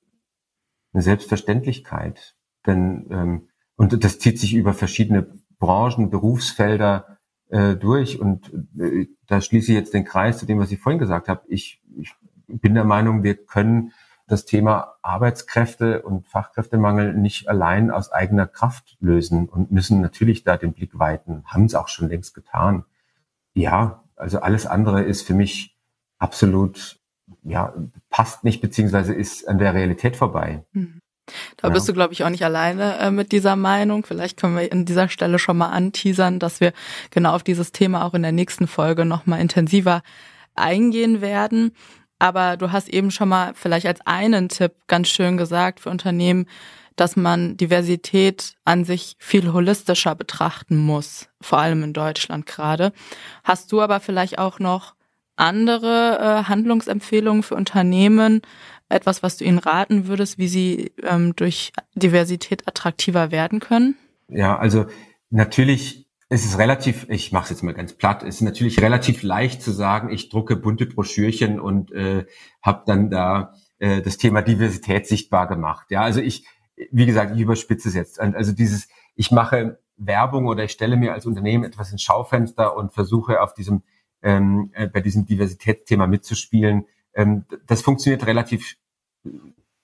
eine 0.93 1.03
Selbstverständlichkeit. 1.03 2.35
Denn 2.65 3.07
ähm, 3.11 3.47
und 3.77 4.03
das 4.03 4.19
zieht 4.19 4.39
sich 4.39 4.55
über 4.55 4.73
verschiedene 4.73 5.27
Branchen, 5.59 6.09
Berufsfelder 6.09 7.19
äh, 7.49 7.75
durch. 7.75 8.19
Und 8.19 8.51
äh, 8.77 9.07
da 9.27 9.39
schließe 9.39 9.71
ich 9.71 9.77
jetzt 9.77 9.93
den 9.93 10.03
Kreis 10.03 10.39
zu 10.39 10.45
dem, 10.45 10.59
was 10.59 10.71
ich 10.71 10.79
vorhin 10.79 10.99
gesagt 10.99 11.29
habe. 11.29 11.43
Ich, 11.47 11.81
ich 11.97 12.13
bin 12.47 12.73
der 12.73 12.83
Meinung, 12.83 13.23
wir 13.23 13.35
können 13.35 13.93
das 14.27 14.45
Thema 14.45 14.95
Arbeitskräfte 15.03 16.01
und 16.01 16.27
Fachkräftemangel 16.27 17.13
nicht 17.13 17.47
allein 17.47 17.91
aus 17.91 18.11
eigener 18.11 18.45
Kraft 18.45 18.97
lösen 18.99 19.47
und 19.47 19.71
müssen 19.71 20.01
natürlich 20.01 20.43
da 20.43 20.57
den 20.57 20.73
Blick 20.73 20.99
weiten, 20.99 21.43
haben 21.45 21.65
es 21.65 21.75
auch 21.75 21.87
schon 21.87 22.09
längst 22.09 22.33
getan. 22.33 22.83
Ja, 23.53 24.03
also 24.17 24.39
alles 24.39 24.65
andere 24.65 25.03
ist 25.03 25.21
für 25.21 25.33
mich 25.33 25.76
absolut, 26.19 26.99
ja, 27.43 27.73
passt 28.09 28.43
nicht, 28.43 28.61
beziehungsweise 28.61 29.13
ist 29.13 29.47
an 29.47 29.57
der 29.57 29.73
Realität 29.73 30.15
vorbei. 30.15 30.65
Mhm. 30.71 31.01
Da 31.57 31.67
ja. 31.67 31.73
bist 31.73 31.89
du, 31.89 31.93
glaube 31.93 32.13
ich, 32.13 32.23
auch 32.23 32.29
nicht 32.29 32.45
alleine 32.45 32.97
äh, 32.99 33.11
mit 33.11 33.31
dieser 33.31 33.55
Meinung. 33.55 34.05
Vielleicht 34.05 34.37
können 34.37 34.57
wir 34.57 34.71
an 34.71 34.85
dieser 34.85 35.09
Stelle 35.09 35.39
schon 35.39 35.57
mal 35.57 35.69
anteasern, 35.69 36.39
dass 36.39 36.61
wir 36.61 36.71
genau 37.11 37.33
auf 37.33 37.43
dieses 37.43 37.71
Thema 37.71 38.05
auch 38.05 38.13
in 38.13 38.21
der 38.21 38.31
nächsten 38.31 38.67
Folge 38.67 39.03
nochmal 39.03 39.41
intensiver 39.41 40.03
eingehen 40.55 41.21
werden. 41.21 41.71
Aber 42.19 42.57
du 42.57 42.71
hast 42.71 42.89
eben 42.89 43.11
schon 43.11 43.29
mal 43.29 43.53
vielleicht 43.55 43.85
als 43.85 44.01
einen 44.05 44.49
Tipp 44.49 44.73
ganz 44.87 45.09
schön 45.09 45.37
gesagt 45.37 45.81
für 45.81 45.89
Unternehmen, 45.89 46.47
dass 46.95 47.15
man 47.15 47.57
Diversität 47.57 48.55
an 48.65 48.83
sich 48.83 49.15
viel 49.19 49.53
holistischer 49.53 50.15
betrachten 50.15 50.77
muss, 50.77 51.29
vor 51.39 51.59
allem 51.59 51.83
in 51.83 51.93
Deutschland 51.93 52.47
gerade. 52.47 52.91
Hast 53.43 53.71
du 53.71 53.81
aber 53.81 53.99
vielleicht 53.99 54.39
auch 54.39 54.57
noch 54.59 54.96
andere 55.37 56.19
äh, 56.19 56.43
Handlungsempfehlungen 56.49 57.43
für 57.43 57.55
Unternehmen, 57.55 58.41
etwas, 58.89 59.23
was 59.23 59.37
du 59.37 59.45
ihnen 59.45 59.59
raten 59.59 60.07
würdest, 60.07 60.37
wie 60.37 60.47
sie 60.47 60.91
ähm, 61.03 61.35
durch 61.35 61.71
Diversität 61.95 62.67
attraktiver 62.67 63.31
werden 63.31 63.59
können? 63.59 63.95
Ja, 64.29 64.57
also 64.57 64.85
natürlich 65.29 66.07
ist 66.29 66.45
es 66.45 66.57
relativ, 66.57 67.05
ich 67.09 67.31
mache 67.31 67.45
es 67.45 67.49
jetzt 67.51 67.63
mal 67.63 67.73
ganz 67.73 67.93
platt, 67.93 68.23
es 68.23 68.35
ist 68.35 68.41
natürlich 68.41 68.81
relativ 68.81 69.23
leicht 69.23 69.61
zu 69.61 69.71
sagen, 69.71 70.09
ich 70.09 70.29
drucke 70.29 70.57
bunte 70.57 70.85
Broschürchen 70.85 71.59
und 71.59 71.91
äh, 71.91 72.25
habe 72.61 72.83
dann 72.85 73.09
da 73.09 73.53
äh, 73.79 74.01
das 74.01 74.17
Thema 74.17 74.41
Diversität 74.41 75.07
sichtbar 75.07 75.47
gemacht. 75.47 75.87
Ja, 75.89 76.01
also 76.01 76.19
ich, 76.19 76.45
wie 76.91 77.05
gesagt, 77.05 77.35
ich 77.35 77.41
überspitze 77.41 77.87
es 77.87 77.95
jetzt. 77.95 78.19
Also 78.19 78.51
dieses, 78.51 78.89
ich 79.15 79.31
mache 79.31 79.79
Werbung 79.95 80.47
oder 80.47 80.63
ich 80.63 80.71
stelle 80.71 80.97
mir 80.97 81.13
als 81.13 81.25
Unternehmen 81.25 81.63
etwas 81.63 81.91
ins 81.91 82.03
Schaufenster 82.03 82.75
und 82.75 82.93
versuche 82.93 83.41
auf 83.41 83.53
diesem 83.53 83.83
ähm, 84.21 84.71
äh, 84.73 84.87
bei 84.87 85.01
diesem 85.01 85.25
Diversitätsthema 85.25 86.07
mitzuspielen. 86.07 86.85
Ähm, 87.13 87.45
das 87.65 87.81
funktioniert 87.81 88.25
relativ 88.25 88.77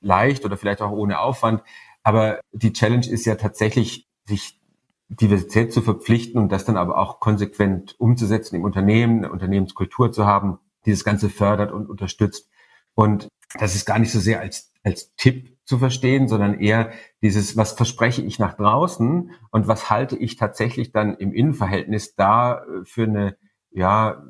leicht 0.02 0.46
oder 0.46 0.58
vielleicht 0.58 0.82
auch 0.82 0.92
ohne 0.92 1.20
Aufwand. 1.20 1.62
Aber 2.04 2.40
die 2.52 2.74
Challenge 2.74 3.08
ist 3.08 3.26
ja 3.26 3.36
tatsächlich, 3.36 4.08
sich 4.26 4.60
Diversität 5.10 5.74
zu 5.74 5.82
verpflichten 5.82 6.42
und 6.42 6.52
das 6.52 6.66
dann 6.66 6.78
aber 6.78 6.98
auch 6.98 7.20
konsequent 7.20 7.96
umzusetzen 8.00 8.56
im 8.56 8.64
Unternehmen, 8.64 9.20
eine 9.20 9.32
Unternehmenskultur 9.32 10.12
zu 10.12 10.26
haben, 10.26 10.60
die 10.86 10.92
das 10.92 11.04
Ganze 11.04 11.30
fördert 11.30 11.72
und 11.72 11.90
unterstützt. 11.90 12.50
Und 12.96 13.28
das 13.60 13.76
ist 13.76 13.86
gar 13.86 14.00
nicht 14.00 14.12
so 14.12 14.20
sehr 14.20 14.40
als, 14.40 14.72
als 14.84 15.14
Tipp 15.16 15.58
zu 15.66 15.78
verstehen, 15.78 16.28
sondern 16.28 16.60
eher 16.60 16.92
dieses, 17.22 17.56
was 17.56 17.74
verspreche 17.74 18.22
ich 18.22 18.40
nach 18.40 18.56
draußen 18.56 19.32
und 19.52 19.68
was 19.68 19.90
halte 19.90 20.18
ich 20.18 20.36
tatsächlich 20.36 20.92
dann 20.92 21.16
im 21.16 21.34
Innenverhältnis 21.34 22.16
da 22.16 22.64
äh, 22.64 22.86
für 22.86 23.04
eine, 23.04 23.38
ja, 23.74 24.24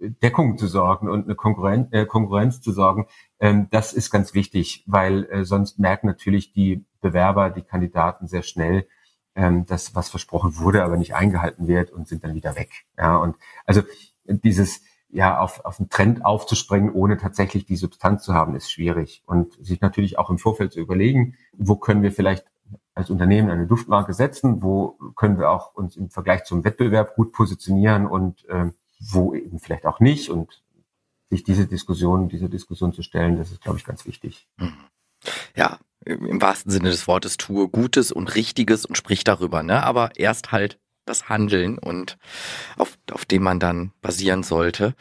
Deckung 0.00 0.56
zu 0.56 0.66
sorgen 0.66 1.08
und 1.08 1.24
eine 1.24 1.34
Konkurrenz, 1.34 1.88
äh, 1.92 2.06
Konkurrenz 2.06 2.60
zu 2.60 2.72
sorgen, 2.72 3.06
ähm, 3.38 3.68
das 3.70 3.92
ist 3.92 4.10
ganz 4.10 4.34
wichtig, 4.34 4.84
weil 4.86 5.24
äh, 5.30 5.44
sonst 5.44 5.78
merken 5.78 6.06
natürlich 6.06 6.52
die 6.52 6.84
Bewerber, 7.00 7.50
die 7.50 7.62
Kandidaten 7.62 8.26
sehr 8.26 8.42
schnell, 8.42 8.86
ähm, 9.34 9.66
dass 9.66 9.94
was 9.94 10.08
versprochen 10.08 10.58
wurde, 10.58 10.84
aber 10.84 10.96
nicht 10.96 11.14
eingehalten 11.14 11.66
wird 11.66 11.90
und 11.90 12.08
sind 12.08 12.24
dann 12.24 12.34
wieder 12.34 12.56
weg. 12.56 12.70
Ja, 12.96 13.16
und 13.16 13.36
also 13.66 13.82
dieses 14.24 14.82
ja 15.12 15.38
auf, 15.38 15.64
auf 15.64 15.80
einen 15.80 15.90
Trend 15.90 16.24
aufzuspringen, 16.24 16.92
ohne 16.92 17.16
tatsächlich 17.16 17.66
die 17.66 17.76
Substanz 17.76 18.22
zu 18.22 18.32
haben, 18.32 18.54
ist 18.54 18.70
schwierig. 18.70 19.22
Und 19.26 19.54
sich 19.64 19.80
natürlich 19.80 20.18
auch 20.18 20.30
im 20.30 20.38
Vorfeld 20.38 20.72
zu 20.72 20.80
überlegen, 20.80 21.34
wo 21.52 21.76
können 21.76 22.02
wir 22.02 22.12
vielleicht 22.12 22.46
als 22.94 23.10
Unternehmen 23.10 23.50
eine 23.50 23.66
Duftmarke 23.66 24.12
setzen, 24.12 24.62
wo 24.62 24.98
können 25.16 25.38
wir 25.38 25.50
auch 25.50 25.74
uns 25.74 25.96
im 25.96 26.10
Vergleich 26.10 26.44
zum 26.44 26.64
Wettbewerb 26.64 27.16
gut 27.16 27.32
positionieren 27.32 28.06
und 28.06 28.44
äh, 28.48 28.70
wo 29.00 29.34
eben 29.34 29.58
vielleicht 29.58 29.86
auch 29.86 30.00
nicht. 30.00 30.30
Und 30.30 30.62
sich 31.30 31.44
diese 31.44 31.66
Diskussion, 31.66 32.28
diese 32.28 32.48
Diskussion 32.48 32.92
zu 32.92 33.02
stellen, 33.02 33.36
das 33.36 33.50
ist, 33.50 33.62
glaube 33.62 33.78
ich, 33.78 33.84
ganz 33.84 34.06
wichtig. 34.06 34.46
Mhm. 34.56 34.74
Ja, 35.56 35.78
im 36.04 36.40
wahrsten 36.40 36.72
Sinne 36.72 36.90
des 36.90 37.06
Wortes 37.06 37.36
tue 37.36 37.68
Gutes 37.68 38.10
und 38.10 38.34
Richtiges 38.34 38.86
und 38.86 38.96
sprich 38.96 39.22
darüber, 39.22 39.62
ne? 39.62 39.82
Aber 39.82 40.16
erst 40.16 40.50
halt 40.50 40.78
das 41.04 41.28
Handeln 41.28 41.78
und 41.78 42.18
auf, 42.76 42.98
auf 43.10 43.24
dem 43.24 43.42
man 43.42 43.60
dann 43.60 43.92
basieren 44.00 44.42
sollte. 44.42 44.94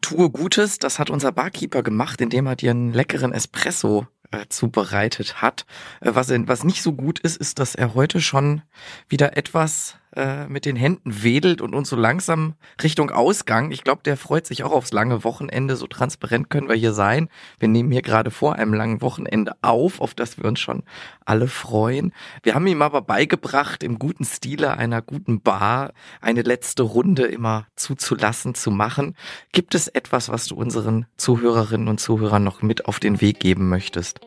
Tue 0.00 0.30
Gutes, 0.30 0.78
das 0.78 0.98
hat 0.98 1.10
unser 1.10 1.32
Barkeeper 1.32 1.82
gemacht, 1.82 2.20
indem 2.20 2.46
er 2.46 2.56
dir 2.56 2.70
einen 2.70 2.92
leckeren 2.92 3.32
Espresso 3.32 4.06
äh, 4.30 4.46
zubereitet 4.48 5.42
hat. 5.42 5.66
Äh, 6.00 6.14
was, 6.14 6.30
was 6.30 6.64
nicht 6.64 6.82
so 6.82 6.92
gut 6.92 7.18
ist, 7.20 7.36
ist, 7.36 7.58
dass 7.58 7.74
er 7.74 7.94
heute 7.94 8.20
schon 8.20 8.62
wieder 9.08 9.36
etwas 9.36 9.96
äh, 10.16 10.46
mit 10.46 10.64
den 10.64 10.76
Händen 10.76 11.22
wedelt 11.22 11.60
und 11.60 11.74
uns 11.74 11.88
so 11.88 11.96
langsam 11.96 12.54
Richtung 12.82 13.10
Ausgang. 13.10 13.70
Ich 13.70 13.84
glaube, 13.84 14.02
der 14.04 14.16
freut 14.16 14.46
sich 14.46 14.62
auch 14.62 14.72
aufs 14.72 14.92
lange 14.92 15.24
Wochenende. 15.24 15.76
So 15.76 15.86
transparent 15.86 16.50
können 16.50 16.68
wir 16.68 16.76
hier 16.76 16.92
sein. 16.92 17.28
Wir 17.58 17.68
nehmen 17.68 17.90
hier 17.90 18.02
gerade 18.02 18.30
vor 18.30 18.54
einem 18.54 18.74
langen 18.74 19.02
Wochenende 19.02 19.52
auf, 19.62 20.00
auf 20.00 20.14
das 20.14 20.38
wir 20.38 20.44
uns 20.44 20.60
schon 20.60 20.84
alle 21.24 21.48
freuen. 21.48 22.12
Wir 22.42 22.54
haben 22.54 22.66
ihm 22.66 22.82
aber 22.82 23.02
beigebracht, 23.02 23.82
im 23.82 23.98
guten 23.98 24.24
Stile 24.24 24.76
einer 24.76 25.02
guten 25.02 25.40
Bar 25.40 25.92
eine 26.20 26.42
letzte 26.42 26.82
Runde 26.82 27.24
immer 27.24 27.66
zuzulassen, 27.76 28.54
zu 28.54 28.70
machen. 28.70 29.16
Gibt 29.52 29.74
es 29.74 29.88
etwas, 29.88 30.28
was 30.28 30.46
du 30.46 30.54
unseren 30.54 31.06
Zuhörerinnen 31.16 31.88
und 31.88 32.00
Zuhörern 32.00 32.44
noch 32.44 32.62
mit 32.62 32.86
auf 32.86 33.00
den 33.00 33.20
Weg 33.20 33.40
geben 33.40 33.68
möchtest? 33.68 34.20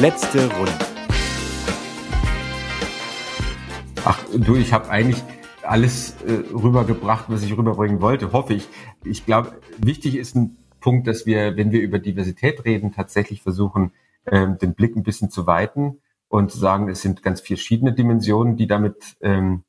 Letzte 0.00 0.50
Runde. 0.52 0.91
Ach 4.04 4.18
du, 4.34 4.56
ich 4.56 4.72
habe 4.72 4.90
eigentlich 4.90 5.22
alles 5.62 6.16
äh, 6.22 6.42
rübergebracht, 6.52 7.26
was 7.28 7.44
ich 7.44 7.56
rüberbringen 7.56 8.00
wollte, 8.00 8.32
hoffe 8.32 8.54
ich. 8.54 8.68
Ich 9.04 9.24
glaube, 9.26 9.52
wichtig 9.78 10.16
ist 10.16 10.34
ein 10.34 10.56
Punkt, 10.80 11.06
dass 11.06 11.24
wir, 11.24 11.56
wenn 11.56 11.70
wir 11.70 11.80
über 11.80 12.00
Diversität 12.00 12.64
reden, 12.64 12.90
tatsächlich 12.90 13.42
versuchen, 13.42 13.92
ähm, 14.26 14.58
den 14.58 14.74
Blick 14.74 14.96
ein 14.96 15.04
bisschen 15.04 15.30
zu 15.30 15.46
weiten 15.46 16.00
und 16.26 16.50
zu 16.50 16.58
sagen, 16.58 16.88
es 16.88 17.00
sind 17.00 17.22
ganz 17.22 17.40
verschiedene 17.40 17.92
Dimensionen, 17.92 18.56
die 18.56 18.66
damit 18.66 19.16
ähm, 19.20 19.62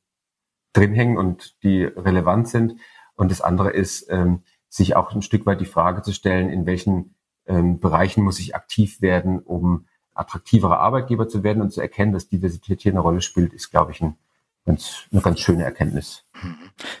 drin 0.72 0.94
hängen 0.94 1.16
und 1.16 1.62
die 1.62 1.84
relevant 1.84 2.48
sind. 2.48 2.74
Und 3.14 3.30
das 3.30 3.40
andere 3.40 3.70
ist, 3.70 4.08
ähm, 4.10 4.42
sich 4.68 4.96
auch 4.96 5.14
ein 5.14 5.22
Stück 5.22 5.46
weit 5.46 5.60
die 5.60 5.64
Frage 5.64 6.02
zu 6.02 6.12
stellen, 6.12 6.50
in 6.50 6.66
welchen 6.66 7.14
ähm, 7.46 7.78
Bereichen 7.78 8.24
muss 8.24 8.40
ich 8.40 8.56
aktiv 8.56 9.00
werden, 9.00 9.38
um 9.38 9.86
attraktiverer 10.12 10.80
Arbeitgeber 10.80 11.28
zu 11.28 11.44
werden 11.44 11.62
und 11.62 11.70
zu 11.70 11.80
erkennen, 11.80 12.12
dass 12.12 12.28
Diversität 12.28 12.80
hier 12.80 12.90
eine 12.90 13.00
Rolle 13.00 13.20
spielt, 13.20 13.52
ist, 13.52 13.70
glaube 13.70 13.92
ich, 13.92 14.00
ein 14.00 14.16
ganz, 14.64 15.06
eine 15.12 15.20
ganz 15.20 15.40
schöne 15.40 15.64
Erkenntnis. 15.64 16.24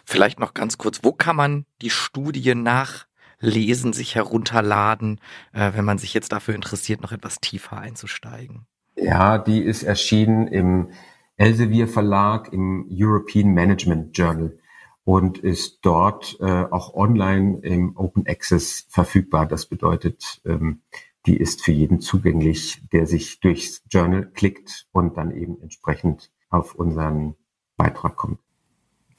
Vielleicht 0.04 0.38
noch 0.38 0.54
ganz 0.54 0.78
kurz, 0.78 1.00
wo 1.02 1.12
kann 1.12 1.36
man 1.36 1.66
die 1.82 1.90
Studie 1.90 2.54
nachlesen, 2.54 3.92
sich 3.92 4.14
herunterladen, 4.14 5.20
äh, 5.52 5.72
wenn 5.74 5.84
man 5.84 5.98
sich 5.98 6.14
jetzt 6.14 6.32
dafür 6.32 6.54
interessiert, 6.54 7.02
noch 7.02 7.12
etwas 7.12 7.40
tiefer 7.40 7.78
einzusteigen? 7.78 8.66
Ja, 8.96 9.38
die 9.38 9.60
ist 9.60 9.82
erschienen 9.82 10.46
im 10.46 10.90
Elsevier 11.36 11.88
Verlag 11.88 12.52
im 12.52 12.86
European 12.90 13.48
Management 13.52 14.16
Journal 14.16 14.56
und 15.02 15.38
ist 15.38 15.80
dort 15.82 16.36
äh, 16.40 16.64
auch 16.70 16.94
online 16.94 17.58
im 17.62 17.96
Open 17.96 18.26
Access 18.26 18.86
verfügbar. 18.88 19.46
Das 19.46 19.66
bedeutet, 19.66 20.40
ähm, 20.44 20.82
die 21.26 21.36
ist 21.36 21.62
für 21.62 21.72
jeden 21.72 22.00
zugänglich, 22.00 22.82
der 22.92 23.06
sich 23.06 23.40
durchs 23.40 23.82
Journal 23.90 24.30
klickt 24.32 24.86
und 24.92 25.16
dann 25.16 25.30
eben 25.30 25.60
entsprechend 25.60 26.30
auf 26.50 26.74
unseren 26.74 27.34
Beitrag 27.76 28.16
kommt. 28.16 28.38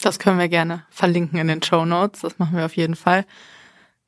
Das 0.01 0.19
können 0.19 0.39
wir 0.39 0.49
gerne 0.49 0.85
verlinken 0.89 1.39
in 1.39 1.47
den 1.47 1.63
Show 1.63 1.85
Notes. 1.85 2.21
Das 2.21 2.37
machen 2.37 2.57
wir 2.57 2.65
auf 2.65 2.75
jeden 2.75 2.95
Fall. 2.95 3.25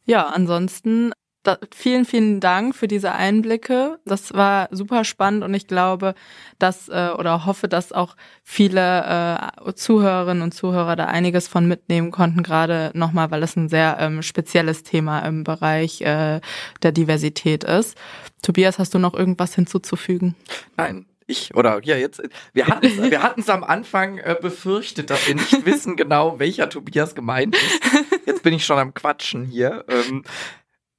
Ja, 0.06 0.28
ansonsten 0.28 1.12
da, 1.48 1.58
vielen, 1.74 2.04
vielen 2.04 2.40
Dank 2.42 2.76
für 2.76 2.90
diese 2.90 3.14
Einblicke. 3.14 4.00
Das 4.06 4.34
war 4.34 4.68
super 4.72 5.06
spannend 5.06 5.44
und 5.44 5.54
ich 5.54 5.68
glaube, 5.68 6.14
dass 6.60 6.90
äh, 6.90 7.10
oder 7.18 7.46
hoffe, 7.46 7.70
dass 7.70 7.94
auch 7.94 8.18
viele 8.44 9.50
äh, 9.66 9.74
Zuhörerinnen 9.74 10.44
und 10.44 10.54
Zuhörer 10.54 10.98
da 10.98 11.06
einiges 11.06 11.48
von 11.48 11.66
mitnehmen 11.66 12.12
konnten, 12.12 12.44
gerade 12.44 12.92
nochmal, 12.94 13.32
weil 13.32 13.44
es 13.44 13.56
ein 13.56 13.70
sehr 13.70 13.98
ähm, 14.00 14.22
spezielles 14.24 14.84
Thema 14.84 15.20
im 15.20 15.46
Bereich 15.46 16.02
äh, 16.02 16.42
der 16.84 16.92
Diversität 16.92 17.64
ist. 17.64 17.98
Tobias, 18.42 18.78
hast 18.78 18.94
du 18.94 19.00
noch 19.00 19.14
irgendwas 19.14 19.56
hinzuzufügen? 19.56 20.36
Nein, 20.76 21.06
ich 21.28 21.54
oder 21.54 21.84
ja 21.84 21.96
jetzt 21.98 22.22
wir 22.54 22.68
hatten 22.68 23.04
wir 23.12 23.22
hatten 23.22 23.42
es 23.42 23.50
am 23.50 23.64
Anfang 23.64 24.18
äh, 24.18 24.36
befürchtet, 24.40 25.10
dass 25.10 25.28
wir 25.28 25.36
nicht 25.36 25.66
wissen 25.66 25.96
genau 25.96 26.40
welcher 26.40 26.70
Tobias 26.70 27.14
gemeint 27.14 27.56
ist. 27.56 27.82
Jetzt 28.26 28.44
bin 28.44 28.54
ich 28.54 28.66
schon 28.66 28.80
am 28.80 28.94
Quatschen 28.94 29.46
hier. 29.46 29.86
Ähm, 29.88 30.24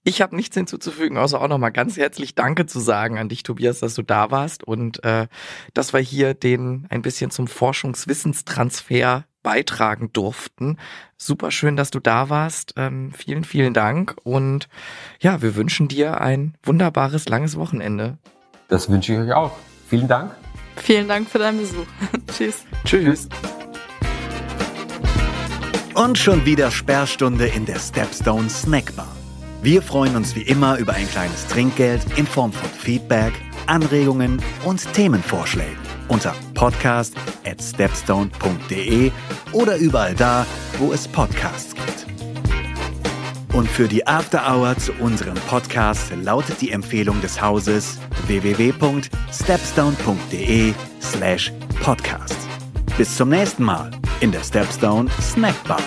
ich 0.04 0.22
habe 0.22 0.36
nichts 0.36 0.56
hinzuzufügen, 0.56 1.18
außer 1.18 1.40
auch 1.40 1.48
nochmal 1.48 1.72
ganz 1.72 1.96
herzlich 1.98 2.34
Danke 2.34 2.64
zu 2.64 2.80
sagen 2.80 3.18
an 3.18 3.28
dich, 3.28 3.42
Tobias, 3.42 3.80
dass 3.80 3.94
du 3.94 4.02
da 4.02 4.30
warst 4.30 4.64
und 4.64 5.04
äh, 5.04 5.26
dass 5.74 5.92
wir 5.92 6.00
hier 6.00 6.32
den 6.32 6.86
ein 6.88 7.02
bisschen 7.02 7.30
zum 7.30 7.46
Forschungswissenstransfer 7.46 9.24
beitragen 9.42 10.10
durften. 10.12 10.78
Super 11.16 11.50
schön, 11.50 11.76
dass 11.76 11.90
du 11.90 12.00
da 12.00 12.30
warst. 12.30 12.74
Ähm, 12.76 13.12
vielen, 13.12 13.44
vielen 13.44 13.74
Dank 13.74 14.16
und 14.24 14.68
ja, 15.20 15.42
wir 15.42 15.56
wünschen 15.56 15.88
dir 15.88 16.20
ein 16.20 16.54
wunderbares 16.62 17.28
langes 17.28 17.56
Wochenende. 17.56 18.18
Das 18.68 18.88
wünsche 18.90 19.12
ich 19.12 19.18
euch 19.18 19.32
auch. 19.32 19.52
Vielen 19.88 20.08
Dank. 20.08 20.32
Vielen 20.76 21.08
Dank 21.08 21.28
für 21.28 21.38
deinen 21.38 21.58
Besuch. 21.60 21.86
Tschüss. 22.32 22.64
Tschüss. 22.84 23.28
Und 25.94 26.16
schon 26.16 26.44
wieder 26.44 26.70
Sperrstunde 26.70 27.46
in 27.46 27.66
der 27.66 27.78
Stepstone 27.78 28.48
Snackbar. 28.48 29.08
Wir 29.62 29.82
freuen 29.82 30.14
uns 30.14 30.36
wie 30.36 30.42
immer 30.42 30.78
über 30.78 30.92
ein 30.92 31.08
kleines 31.08 31.46
Trinkgeld 31.48 32.02
in 32.16 32.26
Form 32.26 32.52
von 32.52 32.68
Feedback, 32.70 33.32
Anregungen 33.66 34.40
und 34.64 34.92
Themenvorschlägen 34.92 35.88
unter 36.08 36.34
podcast 36.54 37.14
at 37.44 37.62
stepstone.de 37.62 39.10
oder 39.52 39.76
überall 39.76 40.14
da, 40.14 40.46
wo 40.78 40.92
es 40.92 41.06
Podcasts 41.06 41.74
gibt. 41.74 41.97
Und 43.58 43.68
für 43.68 43.88
die 43.88 44.06
After 44.06 44.48
Hour 44.48 44.78
zu 44.78 44.92
unserem 45.00 45.34
Podcast 45.34 46.12
lautet 46.22 46.60
die 46.60 46.70
Empfehlung 46.70 47.20
des 47.20 47.42
Hauses 47.42 47.98
www.stepstone.de 48.28 50.72
slash 51.02 51.52
podcast. 51.82 52.36
Bis 52.96 53.16
zum 53.16 53.30
nächsten 53.30 53.64
Mal 53.64 53.90
in 54.20 54.30
der 54.30 54.44
Stepstone 54.44 55.10
Snackbar. 55.20 55.80